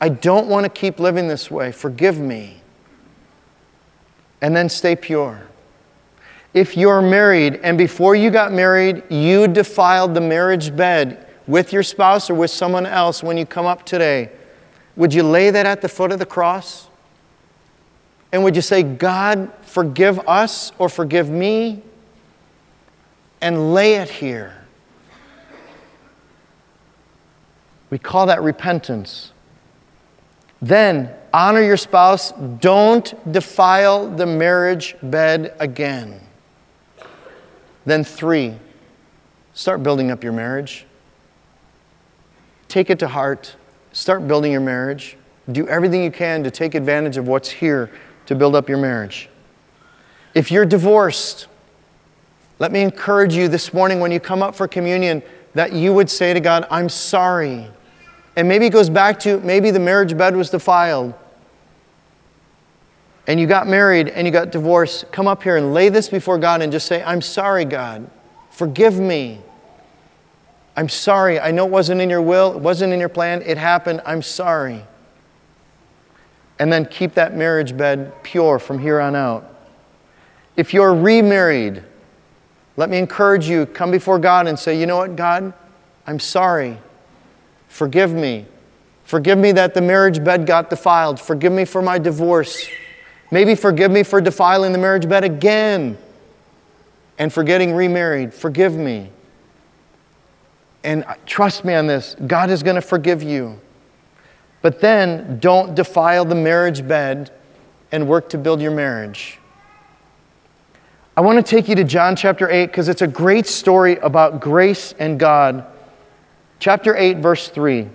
I 0.00 0.08
don't 0.08 0.48
want 0.48 0.64
to 0.64 0.68
keep 0.68 0.98
living 0.98 1.28
this 1.28 1.52
way. 1.52 1.70
Forgive 1.70 2.18
me 2.18 2.62
and 4.44 4.54
then 4.54 4.68
stay 4.68 4.94
pure. 4.94 5.40
If 6.52 6.76
you're 6.76 7.00
married 7.00 7.60
and 7.62 7.78
before 7.78 8.14
you 8.14 8.30
got 8.30 8.52
married, 8.52 9.02
you 9.08 9.48
defiled 9.48 10.12
the 10.12 10.20
marriage 10.20 10.76
bed 10.76 11.26
with 11.46 11.72
your 11.72 11.82
spouse 11.82 12.28
or 12.28 12.34
with 12.34 12.50
someone 12.50 12.84
else 12.84 13.22
when 13.22 13.38
you 13.38 13.46
come 13.46 13.64
up 13.64 13.86
today, 13.86 14.30
would 14.96 15.14
you 15.14 15.22
lay 15.22 15.48
that 15.48 15.64
at 15.64 15.80
the 15.80 15.88
foot 15.88 16.12
of 16.12 16.18
the 16.18 16.26
cross? 16.26 16.88
And 18.32 18.44
would 18.44 18.54
you 18.54 18.60
say, 18.60 18.82
God, 18.82 19.50
forgive 19.62 20.18
us 20.28 20.72
or 20.76 20.90
forgive 20.90 21.30
me? 21.30 21.82
And 23.40 23.72
lay 23.72 23.94
it 23.94 24.10
here. 24.10 24.66
We 27.88 27.98
call 27.98 28.26
that 28.26 28.42
repentance. 28.42 29.32
Then 30.60 31.14
honor 31.34 31.60
your 31.60 31.76
spouse. 31.76 32.30
Don't 32.60 33.32
defile 33.32 34.08
the 34.08 34.24
marriage 34.24 34.94
bed 35.02 35.52
again. 35.58 36.20
Then, 37.84 38.04
three, 38.04 38.54
start 39.52 39.82
building 39.82 40.12
up 40.12 40.22
your 40.22 40.32
marriage. 40.32 40.86
Take 42.68 42.88
it 42.88 43.00
to 43.00 43.08
heart. 43.08 43.56
Start 43.92 44.28
building 44.28 44.52
your 44.52 44.60
marriage. 44.60 45.16
Do 45.50 45.68
everything 45.68 46.04
you 46.04 46.12
can 46.12 46.44
to 46.44 46.52
take 46.52 46.76
advantage 46.76 47.16
of 47.16 47.26
what's 47.26 47.50
here 47.50 47.90
to 48.26 48.34
build 48.36 48.54
up 48.54 48.68
your 48.68 48.78
marriage. 48.78 49.28
If 50.34 50.52
you're 50.52 50.64
divorced, 50.64 51.48
let 52.60 52.70
me 52.70 52.80
encourage 52.80 53.34
you 53.34 53.48
this 53.48 53.74
morning 53.74 53.98
when 53.98 54.12
you 54.12 54.20
come 54.20 54.40
up 54.40 54.54
for 54.54 54.68
communion 54.68 55.20
that 55.54 55.72
you 55.72 55.92
would 55.92 56.08
say 56.08 56.32
to 56.32 56.40
God, 56.40 56.66
I'm 56.70 56.88
sorry. 56.88 57.68
And 58.36 58.48
maybe 58.48 58.66
it 58.66 58.70
goes 58.70 58.88
back 58.88 59.18
to 59.20 59.40
maybe 59.40 59.72
the 59.72 59.80
marriage 59.80 60.16
bed 60.16 60.36
was 60.36 60.48
defiled 60.50 61.14
and 63.26 63.40
you 63.40 63.46
got 63.46 63.66
married 63.66 64.08
and 64.08 64.26
you 64.26 64.32
got 64.32 64.50
divorced. 64.50 65.10
Come 65.12 65.26
up 65.26 65.42
here 65.42 65.56
and 65.56 65.72
lay 65.72 65.88
this 65.88 66.08
before 66.08 66.38
God 66.38 66.60
and 66.62 66.70
just 66.70 66.86
say, 66.86 67.02
I'm 67.02 67.22
sorry, 67.22 67.64
God. 67.64 68.08
Forgive 68.50 68.98
me. 68.98 69.40
I'm 70.76 70.88
sorry. 70.88 71.40
I 71.40 71.50
know 71.50 71.66
it 71.66 71.70
wasn't 71.70 72.00
in 72.00 72.10
your 72.10 72.22
will, 72.22 72.52
it 72.52 72.60
wasn't 72.60 72.92
in 72.92 73.00
your 73.00 73.08
plan. 73.08 73.42
It 73.42 73.56
happened. 73.56 74.02
I'm 74.04 74.22
sorry. 74.22 74.84
And 76.58 76.72
then 76.72 76.86
keep 76.86 77.14
that 77.14 77.34
marriage 77.34 77.76
bed 77.76 78.12
pure 78.22 78.58
from 78.58 78.78
here 78.78 79.00
on 79.00 79.16
out. 79.16 79.50
If 80.56 80.72
you're 80.72 80.94
remarried, 80.94 81.82
let 82.76 82.90
me 82.90 82.98
encourage 82.98 83.48
you 83.48 83.66
come 83.66 83.90
before 83.90 84.18
God 84.18 84.46
and 84.46 84.58
say, 84.58 84.78
You 84.78 84.86
know 84.86 84.98
what, 84.98 85.16
God? 85.16 85.52
I'm 86.06 86.20
sorry. 86.20 86.78
Forgive 87.68 88.12
me. 88.12 88.46
Forgive 89.04 89.38
me 89.38 89.52
that 89.52 89.74
the 89.74 89.80
marriage 89.80 90.22
bed 90.22 90.46
got 90.46 90.70
defiled. 90.70 91.20
Forgive 91.20 91.52
me 91.52 91.64
for 91.64 91.82
my 91.82 91.98
divorce. 91.98 92.68
Maybe 93.34 93.56
forgive 93.56 93.90
me 93.90 94.04
for 94.04 94.20
defiling 94.20 94.70
the 94.70 94.78
marriage 94.78 95.08
bed 95.08 95.24
again 95.24 95.98
and 97.18 97.32
for 97.32 97.42
getting 97.42 97.74
remarried. 97.74 98.32
Forgive 98.32 98.76
me. 98.76 99.10
And 100.84 101.04
trust 101.26 101.64
me 101.64 101.74
on 101.74 101.88
this 101.88 102.14
God 102.28 102.48
is 102.48 102.62
going 102.62 102.76
to 102.76 102.80
forgive 102.80 103.24
you. 103.24 103.58
But 104.62 104.80
then 104.80 105.40
don't 105.40 105.74
defile 105.74 106.24
the 106.24 106.36
marriage 106.36 106.86
bed 106.86 107.32
and 107.90 108.06
work 108.06 108.28
to 108.28 108.38
build 108.38 108.62
your 108.62 108.70
marriage. 108.70 109.40
I 111.16 111.20
want 111.20 111.44
to 111.44 111.50
take 111.56 111.68
you 111.68 111.74
to 111.74 111.82
John 111.82 112.14
chapter 112.14 112.48
8 112.48 112.66
because 112.66 112.88
it's 112.88 113.02
a 113.02 113.08
great 113.08 113.48
story 113.48 113.96
about 113.96 114.40
grace 114.40 114.94
and 115.00 115.18
God. 115.18 115.66
Chapter 116.60 116.96
8, 116.96 117.16
verse 117.16 117.48
3. 117.48 117.88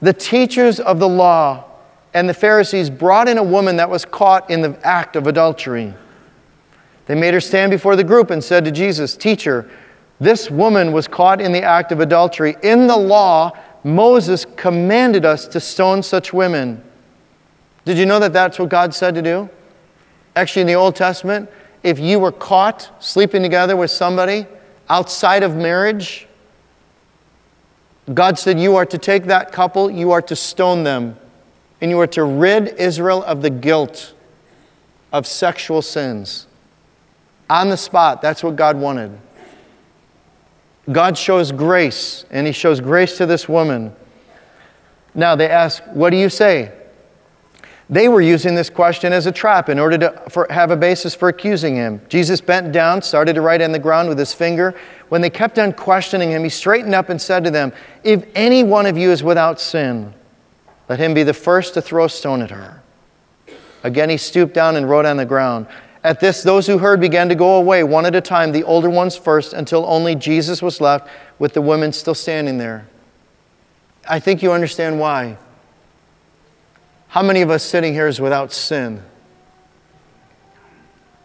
The 0.00 0.12
teachers 0.12 0.78
of 0.78 1.00
the 1.00 1.08
law 1.08 1.73
and 2.14 2.28
the 2.28 2.34
Pharisees 2.34 2.88
brought 2.88 3.28
in 3.28 3.38
a 3.38 3.42
woman 3.42 3.76
that 3.76 3.90
was 3.90 4.04
caught 4.04 4.48
in 4.48 4.62
the 4.62 4.78
act 4.86 5.16
of 5.16 5.26
adultery. 5.26 5.92
They 7.06 7.16
made 7.16 7.34
her 7.34 7.40
stand 7.40 7.70
before 7.70 7.96
the 7.96 8.04
group 8.04 8.30
and 8.30 8.42
said 8.42 8.64
to 8.64 8.70
Jesus, 8.70 9.16
Teacher, 9.16 9.68
this 10.20 10.50
woman 10.50 10.92
was 10.92 11.08
caught 11.08 11.40
in 11.40 11.52
the 11.52 11.62
act 11.62 11.92
of 11.92 12.00
adultery. 12.00 12.56
In 12.62 12.86
the 12.86 12.96
law, 12.96 13.52
Moses 13.82 14.46
commanded 14.56 15.24
us 15.24 15.46
to 15.48 15.60
stone 15.60 16.02
such 16.02 16.32
women. 16.32 16.82
Did 17.84 17.98
you 17.98 18.06
know 18.06 18.20
that 18.20 18.32
that's 18.32 18.58
what 18.58 18.70
God 18.70 18.94
said 18.94 19.14
to 19.16 19.22
do? 19.22 19.50
Actually, 20.36 20.62
in 20.62 20.68
the 20.68 20.74
Old 20.76 20.96
Testament, 20.96 21.50
if 21.82 21.98
you 21.98 22.18
were 22.18 22.32
caught 22.32 22.90
sleeping 23.00 23.42
together 23.42 23.76
with 23.76 23.90
somebody 23.90 24.46
outside 24.88 25.42
of 25.42 25.54
marriage, 25.54 26.26
God 28.12 28.38
said 28.38 28.58
you 28.58 28.76
are 28.76 28.86
to 28.86 28.98
take 28.98 29.24
that 29.24 29.52
couple, 29.52 29.90
you 29.90 30.12
are 30.12 30.22
to 30.22 30.36
stone 30.36 30.84
them, 30.84 31.16
and 31.80 31.90
you 31.90 31.98
are 32.00 32.06
to 32.08 32.24
rid 32.24 32.68
Israel 32.78 33.22
of 33.24 33.42
the 33.42 33.50
guilt 33.50 34.14
of 35.12 35.26
sexual 35.26 35.82
sins. 35.82 36.46
On 37.50 37.68
the 37.68 37.76
spot, 37.76 38.22
that's 38.22 38.42
what 38.42 38.56
God 38.56 38.76
wanted. 38.76 39.18
God 40.90 41.16
shows 41.16 41.52
grace, 41.52 42.24
and 42.30 42.46
He 42.46 42.52
shows 42.52 42.80
grace 42.80 43.16
to 43.18 43.26
this 43.26 43.48
woman. 43.48 43.94
Now 45.14 45.36
they 45.36 45.48
ask, 45.48 45.82
What 45.92 46.10
do 46.10 46.16
you 46.16 46.28
say? 46.28 46.72
They 47.90 48.08
were 48.08 48.22
using 48.22 48.54
this 48.54 48.70
question 48.70 49.12
as 49.12 49.26
a 49.26 49.32
trap 49.32 49.68
in 49.68 49.78
order 49.78 49.98
to 49.98 50.22
for, 50.30 50.46
have 50.48 50.70
a 50.70 50.76
basis 50.76 51.14
for 51.14 51.28
accusing 51.28 51.76
him. 51.76 52.00
Jesus 52.08 52.40
bent 52.40 52.72
down, 52.72 53.02
started 53.02 53.34
to 53.34 53.42
write 53.42 53.60
on 53.60 53.72
the 53.72 53.78
ground 53.78 54.08
with 54.08 54.18
his 54.18 54.32
finger. 54.32 54.74
When 55.10 55.20
they 55.20 55.28
kept 55.28 55.58
on 55.58 55.74
questioning 55.74 56.30
him, 56.30 56.44
he 56.44 56.48
straightened 56.48 56.94
up 56.94 57.10
and 57.10 57.20
said 57.20 57.44
to 57.44 57.50
them, 57.50 57.72
If 58.02 58.24
any 58.34 58.64
one 58.64 58.86
of 58.86 58.96
you 58.96 59.10
is 59.10 59.22
without 59.22 59.60
sin, 59.60 60.14
let 60.88 60.98
him 60.98 61.14
be 61.14 61.22
the 61.22 61.34
first 61.34 61.74
to 61.74 61.82
throw 61.82 62.04
a 62.04 62.08
stone 62.08 62.42
at 62.42 62.50
her. 62.50 62.82
Again, 63.82 64.10
he 64.10 64.16
stooped 64.16 64.54
down 64.54 64.76
and 64.76 64.88
wrote 64.88 65.04
on 65.04 65.16
the 65.16 65.24
ground. 65.26 65.66
At 66.02 66.20
this, 66.20 66.42
those 66.42 66.66
who 66.66 66.78
heard 66.78 67.00
began 67.00 67.28
to 67.30 67.34
go 67.34 67.56
away, 67.56 67.82
one 67.82 68.04
at 68.04 68.14
a 68.14 68.20
time, 68.20 68.52
the 68.52 68.64
older 68.64 68.90
ones 68.90 69.16
first, 69.16 69.52
until 69.54 69.86
only 69.86 70.14
Jesus 70.14 70.60
was 70.60 70.80
left 70.80 71.08
with 71.38 71.54
the 71.54 71.62
women 71.62 71.92
still 71.92 72.14
standing 72.14 72.58
there. 72.58 72.86
I 74.08 74.20
think 74.20 74.42
you 74.42 74.52
understand 74.52 75.00
why. 75.00 75.38
How 77.08 77.22
many 77.22 77.42
of 77.42 77.50
us 77.50 77.62
sitting 77.62 77.94
here 77.94 78.06
is 78.06 78.20
without 78.20 78.52
sin? 78.52 79.02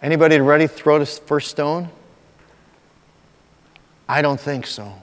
Anybody 0.02 0.40
ready 0.40 0.68
to 0.68 0.74
throw 0.74 1.00
the 1.00 1.06
first 1.06 1.50
stone? 1.50 1.90
I 4.08 4.22
don't 4.22 4.40
think 4.40 4.66
so. 4.66 4.94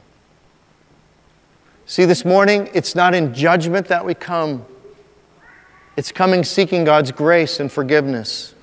See, 1.88 2.04
this 2.04 2.24
morning, 2.24 2.68
it's 2.74 2.96
not 2.96 3.14
in 3.14 3.32
judgment 3.32 3.86
that 3.88 4.04
we 4.04 4.12
come, 4.14 4.66
it's 5.96 6.10
coming 6.10 6.42
seeking 6.42 6.82
God's 6.82 7.12
grace 7.12 7.60
and 7.60 7.70
forgiveness. 7.70 8.54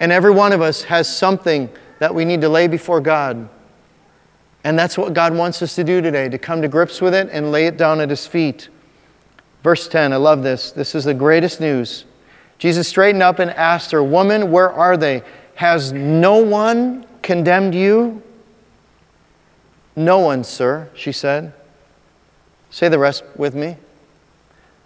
And 0.00 0.10
every 0.10 0.32
one 0.32 0.52
of 0.52 0.60
us 0.60 0.82
has 0.82 1.08
something 1.14 1.70
that 2.00 2.12
we 2.12 2.24
need 2.24 2.40
to 2.40 2.48
lay 2.48 2.66
before 2.66 3.00
God. 3.00 3.48
And 4.64 4.76
that's 4.76 4.98
what 4.98 5.14
God 5.14 5.32
wants 5.32 5.62
us 5.62 5.76
to 5.76 5.84
do 5.84 6.00
today 6.00 6.28
to 6.28 6.38
come 6.38 6.60
to 6.60 6.68
grips 6.68 7.00
with 7.00 7.14
it 7.14 7.28
and 7.30 7.52
lay 7.52 7.66
it 7.66 7.76
down 7.76 8.00
at 8.00 8.10
His 8.10 8.26
feet. 8.26 8.68
Verse 9.62 9.86
10, 9.86 10.12
I 10.12 10.16
love 10.16 10.42
this. 10.42 10.72
This 10.72 10.96
is 10.96 11.04
the 11.04 11.14
greatest 11.14 11.60
news. 11.60 12.04
Jesus 12.58 12.88
straightened 12.88 13.22
up 13.22 13.38
and 13.38 13.50
asked 13.52 13.92
her, 13.92 14.02
Woman, 14.02 14.50
where 14.50 14.72
are 14.72 14.96
they? 14.96 15.22
Has 15.54 15.92
no 15.92 16.38
one 16.38 17.06
condemned 17.22 17.76
you? 17.76 18.22
No 19.94 20.18
one, 20.18 20.42
sir, 20.42 20.90
she 20.94 21.12
said. 21.12 21.54
Say 22.72 22.88
the 22.88 22.98
rest 22.98 23.22
with 23.36 23.54
me. 23.54 23.76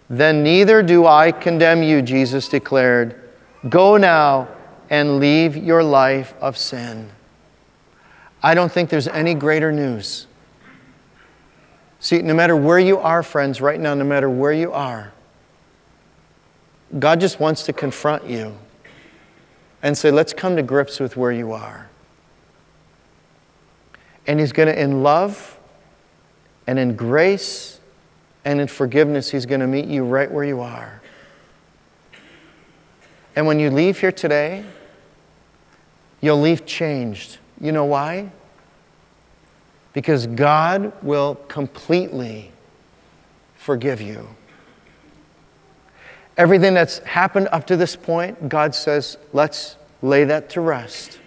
Then 0.09 0.43
neither 0.43 0.83
do 0.83 1.07
I 1.07 1.31
condemn 1.31 1.81
you, 1.81 2.01
Jesus 2.01 2.49
declared. 2.49 3.29
Go 3.69 3.95
now 3.95 4.49
and 4.89 5.19
leave 5.19 5.55
your 5.55 5.83
life 5.83 6.33
of 6.41 6.57
sin. 6.57 7.09
I 8.43 8.55
don't 8.55 8.71
think 8.71 8.89
there's 8.89 9.07
any 9.07 9.33
greater 9.33 9.71
news. 9.71 10.27
See, 12.01 12.21
no 12.21 12.33
matter 12.33 12.57
where 12.57 12.77
you 12.77 12.97
are, 12.97 13.23
friends, 13.23 13.61
right 13.61 13.79
now, 13.79 13.93
no 13.93 14.03
matter 14.03 14.29
where 14.29 14.51
you 14.51 14.73
are, 14.73 15.13
God 16.99 17.21
just 17.21 17.39
wants 17.39 17.63
to 17.63 17.73
confront 17.73 18.25
you 18.25 18.57
and 19.81 19.97
say, 19.97 20.11
let's 20.11 20.33
come 20.33 20.57
to 20.57 20.61
grips 20.61 20.99
with 20.99 21.15
where 21.15 21.31
you 21.31 21.53
are. 21.53 21.89
And 24.27 24.41
He's 24.41 24.51
going 24.51 24.67
to, 24.67 24.79
in 24.79 25.03
love 25.03 25.57
and 26.67 26.77
in 26.77 26.97
grace 26.97 27.76
and 28.47 28.61
in 28.61 28.67
forgiveness, 28.67 29.29
He's 29.29 29.45
going 29.45 29.59
to 29.59 29.67
meet 29.67 29.87
you 29.87 30.05
right 30.05 30.31
where 30.31 30.45
you 30.45 30.61
are. 30.61 31.01
And 33.35 33.45
when 33.45 33.59
you 33.59 33.69
leave 33.69 33.99
here 33.99 34.13
today, 34.13 34.63
you'll 36.21 36.39
leave 36.39 36.65
changed. 36.65 37.39
You 37.59 37.73
know 37.73 37.83
why? 37.83 38.31
Because 39.91 40.27
God 40.27 40.93
will 41.03 41.35
completely 41.49 42.53
forgive 43.57 43.99
you. 43.99 44.25
Everything 46.37 46.73
that's 46.73 46.99
happened 46.99 47.49
up 47.51 47.67
to 47.67 47.75
this 47.75 47.97
point, 47.97 48.47
God 48.47 48.73
says, 48.73 49.17
let's 49.33 49.75
lay 50.01 50.23
that 50.23 50.51
to 50.51 50.61
rest. 50.61 51.19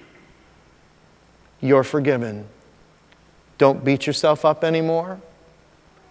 You're 1.60 1.84
forgiven. 1.84 2.46
Don't 3.58 3.84
beat 3.84 4.06
yourself 4.06 4.46
up 4.46 4.64
anymore. 4.64 5.20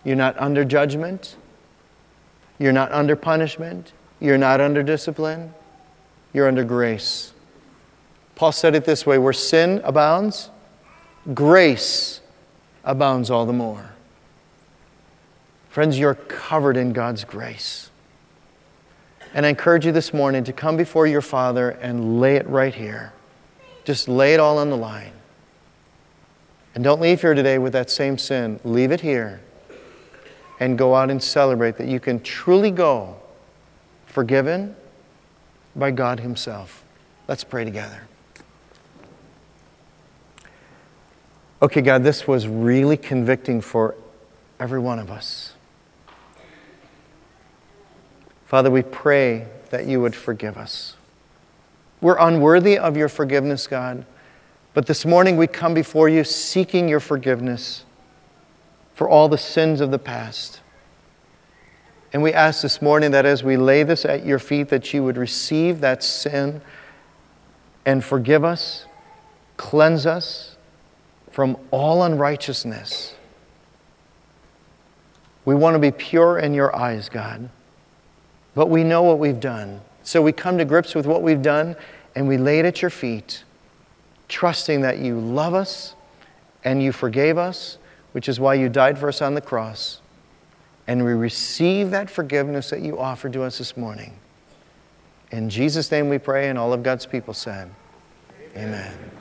You're 0.03 0.15
not 0.15 0.38
under 0.39 0.63
judgment. 0.63 1.35
You're 2.57 2.73
not 2.73 2.91
under 2.91 3.15
punishment. 3.15 3.93
You're 4.19 4.38
not 4.38 4.62
under 4.62 4.83
discipline. 4.83 5.53
You're 6.33 6.47
under 6.47 6.63
grace. 6.63 7.33
Paul 8.35 8.51
said 8.51 8.75
it 8.75 8.85
this 8.85 9.05
way 9.05 9.17
where 9.17 9.33
sin 9.33 9.81
abounds, 9.83 10.49
grace 11.33 12.21
abounds 12.83 13.29
all 13.29 13.45
the 13.45 13.53
more. 13.53 13.91
Friends, 15.69 15.99
you're 15.99 16.15
covered 16.15 16.77
in 16.77 16.93
God's 16.93 17.23
grace. 17.23 17.89
And 19.33 19.45
I 19.45 19.49
encourage 19.49 19.85
you 19.85 19.91
this 19.91 20.13
morning 20.13 20.43
to 20.45 20.53
come 20.53 20.75
before 20.75 21.05
your 21.05 21.21
Father 21.21 21.69
and 21.69 22.19
lay 22.19 22.35
it 22.35 22.47
right 22.47 22.73
here. 22.73 23.13
Just 23.83 24.07
lay 24.07 24.33
it 24.33 24.39
all 24.39 24.57
on 24.57 24.69
the 24.69 24.77
line. 24.77 25.12
And 26.73 26.83
don't 26.83 26.99
leave 26.99 27.21
here 27.21 27.33
today 27.33 27.57
with 27.57 27.73
that 27.73 27.89
same 27.89 28.17
sin. 28.17 28.59
Leave 28.63 28.91
it 28.91 29.01
here 29.01 29.41
and 30.59 30.77
go 30.77 30.95
out 30.95 31.09
and 31.09 31.21
celebrate 31.21 31.77
that 31.77 31.87
you 31.87 31.99
can 31.99 32.19
truly 32.19 32.71
go 32.71 33.15
forgiven 34.05 34.75
by 35.75 35.91
God 35.91 36.19
Himself. 36.19 36.83
Let's 37.27 37.43
pray 37.43 37.63
together. 37.63 38.03
Okay, 41.61 41.81
God, 41.81 42.03
this 42.03 42.27
was 42.27 42.47
really 42.47 42.97
convicting 42.97 43.61
for 43.61 43.95
every 44.59 44.79
one 44.79 44.99
of 44.99 45.11
us. 45.11 45.53
Father, 48.45 48.71
we 48.71 48.81
pray 48.81 49.47
that 49.69 49.85
you 49.85 50.01
would 50.01 50.15
forgive 50.15 50.57
us. 50.57 50.95
We're 52.01 52.17
unworthy 52.17 52.77
of 52.77 52.97
your 52.97 53.09
forgiveness, 53.09 53.67
God, 53.67 54.05
but 54.73 54.87
this 54.87 55.05
morning 55.05 55.37
we 55.37 55.47
come 55.47 55.73
before 55.73 56.09
you 56.09 56.23
seeking 56.23 56.87
your 56.87 57.01
forgiveness 57.01 57.83
for 58.99 59.07
all 59.07 59.29
the 59.29 59.38
sins 59.38 59.79
of 59.79 59.91
the 59.91 59.97
past. 59.97 60.59
And 62.12 62.21
we 62.21 62.33
ask 62.33 62.62
this 62.62 62.81
morning 62.81 63.12
that 63.12 63.25
as 63.25 63.45
we 63.45 63.55
lay 63.55 63.83
this 63.83 64.03
at 64.03 64.25
your 64.25 64.39
feet, 64.39 64.67
that 64.67 64.93
you 64.93 65.05
would 65.05 65.15
receive 65.15 65.79
that 65.79 66.03
sin 66.03 66.62
and 67.85 68.03
forgive 68.03 68.43
us, 68.43 68.88
cleanse 69.55 70.05
us 70.05 70.57
from 71.31 71.55
all 71.71 72.03
unrighteousness. 72.03 73.15
We 75.45 75.55
want 75.55 75.75
to 75.75 75.79
be 75.79 75.91
pure 75.91 76.38
in 76.38 76.53
your 76.53 76.75
eyes, 76.75 77.07
God. 77.07 77.49
But 78.53 78.65
we 78.65 78.83
know 78.83 79.03
what 79.03 79.17
we've 79.17 79.39
done. 79.39 79.79
So 80.03 80.21
we 80.21 80.33
come 80.33 80.57
to 80.57 80.65
grips 80.65 80.93
with 80.93 81.05
what 81.05 81.23
we've 81.23 81.41
done 81.41 81.77
and 82.15 82.27
we 82.27 82.35
lay 82.35 82.59
it 82.59 82.65
at 82.65 82.81
your 82.81 82.91
feet, 82.91 83.45
trusting 84.27 84.81
that 84.81 84.97
you 84.97 85.17
love 85.21 85.53
us 85.53 85.95
and 86.65 86.83
you 86.83 86.91
forgave 86.91 87.38
us, 87.38 87.77
which 88.11 88.27
is 88.27 88.39
why 88.39 88.55
you 88.55 88.69
died 88.69 88.97
for 88.97 89.09
us 89.09 89.21
on 89.21 89.35
the 89.35 89.41
cross. 89.41 90.01
And 90.87 91.05
we 91.05 91.11
receive 91.11 91.91
that 91.91 92.09
forgiveness 92.09 92.71
that 92.71 92.81
you 92.81 92.99
offered 92.99 93.33
to 93.33 93.43
us 93.43 93.59
this 93.59 93.77
morning. 93.77 94.13
In 95.31 95.49
Jesus' 95.49 95.91
name 95.91 96.09
we 96.09 96.17
pray, 96.17 96.49
and 96.49 96.57
all 96.57 96.73
of 96.73 96.81
God's 96.81 97.05
people 97.05 97.33
said, 97.33 97.69
Amen. 98.55 98.93
Amen. 98.93 99.18